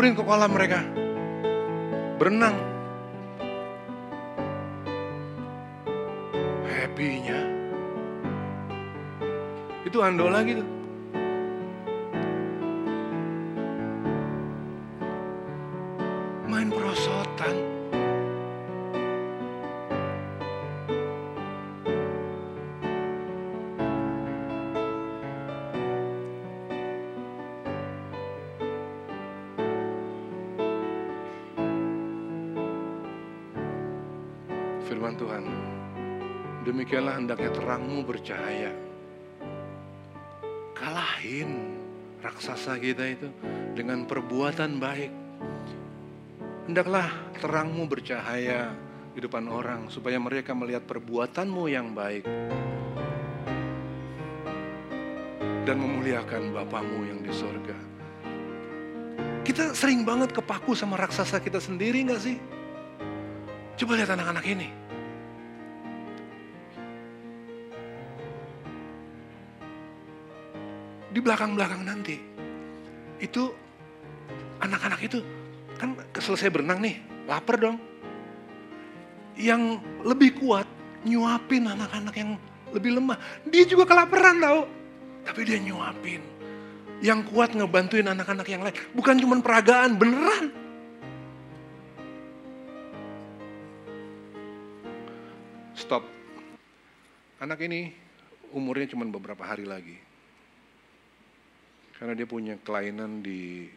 Kita 0.00 0.16
jeburin 0.16 0.16
ke 0.16 0.24
kolam 0.24 0.50
mereka. 0.56 0.80
Berenang. 2.16 2.56
Happy-nya. 6.64 7.40
Itu 9.84 10.00
Ando 10.00 10.32
lagi 10.32 10.56
tuh. 10.56 10.68
Main 16.48 16.72
perosotan. 16.72 17.79
Firman 35.00 35.16
Tuhan, 35.16 35.44
demikianlah 36.68 37.16
hendaknya 37.16 37.48
terangmu 37.56 38.04
bercahaya. 38.04 38.68
Kalahin 40.76 41.72
raksasa 42.20 42.76
kita 42.76 43.08
itu 43.08 43.32
dengan 43.72 44.04
perbuatan 44.04 44.76
baik. 44.76 45.08
Hendaklah 46.68 47.08
terangmu 47.40 47.88
bercahaya 47.88 48.76
di 49.16 49.24
depan 49.24 49.48
orang 49.48 49.88
supaya 49.88 50.20
mereka 50.20 50.52
melihat 50.52 50.84
perbuatanmu 50.84 51.64
yang 51.64 51.96
baik 51.96 52.28
dan 55.64 55.80
memuliakan 55.80 56.52
Bapamu 56.52 57.08
yang 57.08 57.24
di 57.24 57.32
sorga. 57.32 57.78
Kita 59.48 59.72
sering 59.72 60.04
banget 60.04 60.36
kepaku 60.36 60.76
sama 60.76 61.00
raksasa 61.00 61.40
kita 61.40 61.56
sendiri 61.56 62.04
nggak 62.04 62.20
sih? 62.20 62.36
Coba 63.80 63.96
lihat 63.96 64.12
anak-anak 64.12 64.44
ini. 64.44 64.79
Di 71.20 71.28
belakang-belakang 71.28 71.84
nanti, 71.84 72.16
itu 73.20 73.52
anak-anak 74.56 75.04
itu 75.04 75.20
kan 75.76 75.92
selesai 76.16 76.48
berenang 76.48 76.80
nih, 76.80 76.96
lapar 77.28 77.60
dong. 77.60 77.76
Yang 79.36 79.84
lebih 80.00 80.40
kuat 80.40 80.64
nyuapin 81.04 81.68
anak-anak 81.68 82.16
yang 82.16 82.40
lebih 82.72 82.96
lemah. 82.96 83.20
Dia 83.44 83.68
juga 83.68 83.84
kelaparan 83.84 84.40
tau. 84.40 84.64
Tapi 85.28 85.44
dia 85.44 85.60
nyuapin. 85.60 86.24
Yang 87.04 87.28
kuat 87.28 87.52
ngebantuin 87.52 88.08
anak-anak 88.08 88.48
yang 88.48 88.64
lain. 88.64 88.72
Bukan 88.96 89.20
cuma 89.20 89.36
peragaan, 89.44 90.00
beneran. 90.00 90.48
Stop. 95.76 96.08
Anak 97.44 97.60
ini 97.60 97.92
umurnya 98.56 98.88
cuma 98.88 99.04
beberapa 99.04 99.44
hari 99.44 99.68
lagi. 99.68 100.08
Karena 102.00 102.16
dia 102.16 102.24
punya 102.24 102.56
kelainan 102.64 103.20
di 103.20 103.68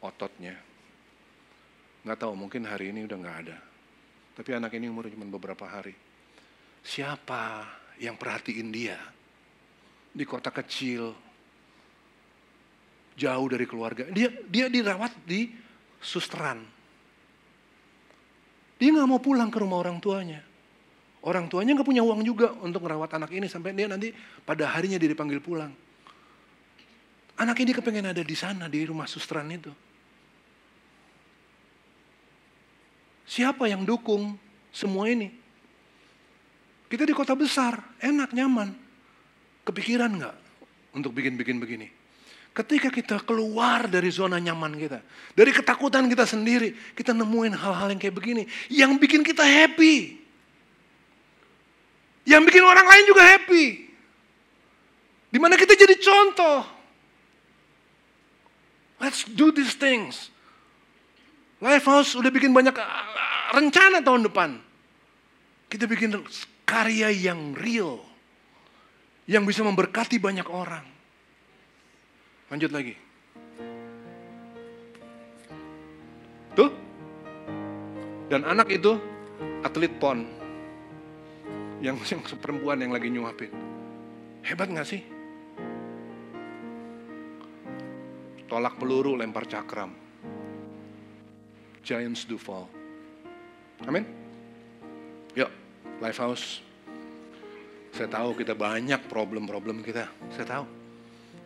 ototnya. 0.00 0.56
Nggak 2.00 2.18
tahu, 2.24 2.32
mungkin 2.32 2.64
hari 2.64 2.96
ini 2.96 3.04
udah 3.04 3.16
nggak 3.20 3.38
ada. 3.44 3.60
Tapi 4.40 4.56
anak 4.56 4.72
ini 4.72 4.88
umurnya 4.88 5.12
cuma 5.12 5.28
beberapa 5.28 5.68
hari. 5.68 5.92
Siapa 6.80 7.68
yang 8.00 8.16
perhatiin 8.16 8.72
dia? 8.72 8.96
Di 10.08 10.24
kota 10.24 10.48
kecil, 10.48 11.12
jauh 13.20 13.46
dari 13.52 13.68
keluarga. 13.68 14.08
Dia 14.08 14.32
dia 14.48 14.72
dirawat 14.72 15.12
di 15.28 15.52
susteran. 16.00 16.64
Dia 18.80 18.94
nggak 18.94 19.10
mau 19.10 19.20
pulang 19.20 19.52
ke 19.52 19.58
rumah 19.60 19.82
orang 19.82 20.00
tuanya. 20.00 20.40
Orang 21.20 21.50
tuanya 21.50 21.74
nggak 21.74 21.84
punya 21.84 22.00
uang 22.06 22.22
juga 22.22 22.54
untuk 22.62 22.86
merawat 22.86 23.10
anak 23.18 23.34
ini 23.34 23.50
sampai 23.50 23.74
dia 23.74 23.90
nanti 23.90 24.14
pada 24.46 24.70
harinya 24.70 24.96
dia 24.96 25.10
dipanggil 25.10 25.42
pulang. 25.42 25.74
Anak 27.38 27.62
ini 27.62 27.70
kepengen 27.70 28.10
ada 28.10 28.22
di 28.26 28.34
sana 28.34 28.66
di 28.66 28.82
rumah 28.82 29.06
susteran 29.06 29.46
itu. 29.54 29.70
Siapa 33.28 33.70
yang 33.70 33.86
dukung 33.86 34.34
semua 34.74 35.06
ini? 35.06 35.30
Kita 36.88 37.04
di 37.04 37.14
kota 37.14 37.38
besar, 37.38 37.78
enak, 38.02 38.34
nyaman. 38.34 38.74
Kepikiran 39.62 40.16
nggak 40.18 40.36
untuk 40.96 41.12
bikin-bikin 41.12 41.60
begini? 41.60 41.92
Ketika 42.56 42.90
kita 42.90 43.22
keluar 43.22 43.86
dari 43.86 44.10
zona 44.10 44.40
nyaman 44.40 44.74
kita, 44.74 44.98
dari 45.36 45.54
ketakutan 45.54 46.10
kita 46.10 46.26
sendiri, 46.26 46.74
kita 46.96 47.14
nemuin 47.14 47.54
hal-hal 47.54 47.92
yang 47.94 48.00
kayak 48.00 48.16
begini, 48.16 48.42
yang 48.72 48.98
bikin 48.98 49.22
kita 49.22 49.46
happy. 49.46 50.18
Yang 52.26 52.42
bikin 52.50 52.64
orang 52.66 52.82
lain 52.88 53.04
juga 53.06 53.22
happy. 53.22 53.66
Di 55.28 55.38
mana 55.38 55.54
kita 55.54 55.76
jadi 55.76 55.94
contoh. 56.00 56.77
Let's 58.98 59.22
do 59.22 59.54
these 59.54 59.78
things. 59.78 60.34
Lifehouse 61.58 62.18
udah 62.18 62.30
bikin 62.30 62.50
banyak 62.50 62.74
uh, 62.74 63.54
rencana 63.54 64.02
tahun 64.02 64.26
depan. 64.26 64.58
Kita 65.70 65.86
bikin 65.86 66.14
karya 66.66 67.10
yang 67.14 67.54
real. 67.54 68.02
Yang 69.30 69.54
bisa 69.54 69.60
memberkati 69.62 70.18
banyak 70.18 70.46
orang. 70.50 70.86
Lanjut 72.50 72.70
lagi. 72.74 72.94
Tuh. 76.58 76.70
Dan 78.28 78.42
anak 78.44 78.70
itu 78.72 78.98
atlet 79.62 79.92
pon. 79.98 80.26
Yang, 81.78 81.96
yang 82.14 82.20
perempuan 82.38 82.82
yang 82.82 82.90
lagi 82.90 83.08
nyuapin. 83.14 83.52
Hebat 84.42 84.70
gak 84.74 84.88
sih? 84.88 85.17
Tolak 88.48 88.80
peluru, 88.80 89.12
lempar 89.14 89.44
cakram 89.44 90.08
giants 91.88 92.28
do 92.28 92.36
fall. 92.36 92.68
Amin. 93.88 94.04
Yuk, 95.32 95.48
Lifehouse. 96.04 96.60
Saya 97.96 98.12
tahu 98.12 98.36
kita 98.36 98.52
banyak 98.52 99.08
problem-problem 99.08 99.80
kita. 99.80 100.04
Saya 100.36 100.44
tahu. 100.44 100.64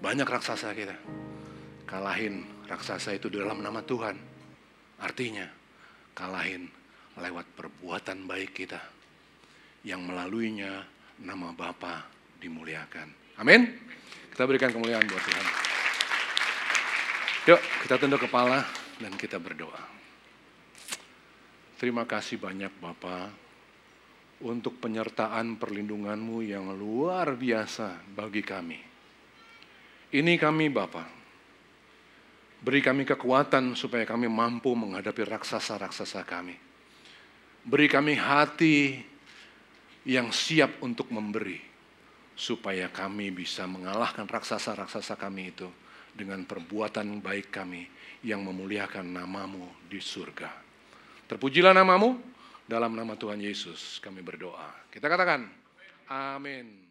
Banyak 0.03 0.27
raksasa 0.27 0.75
kita. 0.75 0.99
Kalahin 1.87 2.43
raksasa 2.67 3.15
itu 3.15 3.31
dalam 3.31 3.63
nama 3.63 3.79
Tuhan. 3.87 4.19
Artinya, 4.99 5.47
kalahin 6.11 6.67
lewat 7.15 7.47
perbuatan 7.55 8.27
baik 8.27 8.51
kita. 8.51 8.83
Yang 9.87 10.11
melaluinya 10.11 10.83
nama 11.23 11.55
Bapa 11.55 12.03
dimuliakan. 12.43 13.39
Amin. 13.39 13.71
Kita 14.35 14.43
berikan 14.43 14.75
kemuliaan 14.75 15.07
buat 15.07 15.23
Tuhan. 15.23 15.72
Yuk, 17.43 17.59
kita 17.59 17.99
tunduk 17.99 18.23
kepala 18.23 18.63
dan 19.03 19.19
kita 19.19 19.35
berdoa. 19.43 19.83
Terima 21.75 22.07
kasih 22.07 22.39
banyak 22.39 22.71
Bapak 22.79 23.35
untuk 24.47 24.79
penyertaan 24.79 25.59
perlindunganmu 25.59 26.39
yang 26.47 26.71
luar 26.71 27.35
biasa 27.35 27.99
bagi 28.15 28.47
kami. 28.47 28.79
Ini 30.15 30.39
kami 30.39 30.71
Bapak, 30.71 31.09
beri 32.63 32.79
kami 32.79 33.03
kekuatan 33.03 33.75
supaya 33.75 34.07
kami 34.07 34.31
mampu 34.31 34.71
menghadapi 34.79 35.27
raksasa-raksasa 35.27 36.23
kami. 36.23 36.55
Beri 37.67 37.91
kami 37.91 38.23
hati 38.23 39.03
yang 40.07 40.31
siap 40.31 40.79
untuk 40.79 41.11
memberi, 41.11 41.59
supaya 42.39 42.87
kami 42.87 43.35
bisa 43.35 43.67
mengalahkan 43.67 44.31
raksasa-raksasa 44.31 45.19
kami 45.19 45.51
itu 45.51 45.82
dengan 46.13 46.45
perbuatan 46.45 47.21
baik 47.25 47.49
kami 47.53 47.89
yang 48.23 48.45
memuliakan 48.45 49.09
namamu 49.09 49.65
di 49.89 49.99
surga. 49.99 50.51
Terpujilah 51.27 51.73
namamu, 51.73 52.21
dalam 52.69 52.95
nama 52.95 53.19
Tuhan 53.19 53.41
Yesus 53.43 53.99
kami 53.99 54.23
berdoa. 54.23 54.89
Kita 54.89 55.11
katakan, 55.11 55.49
amin. 56.09 56.82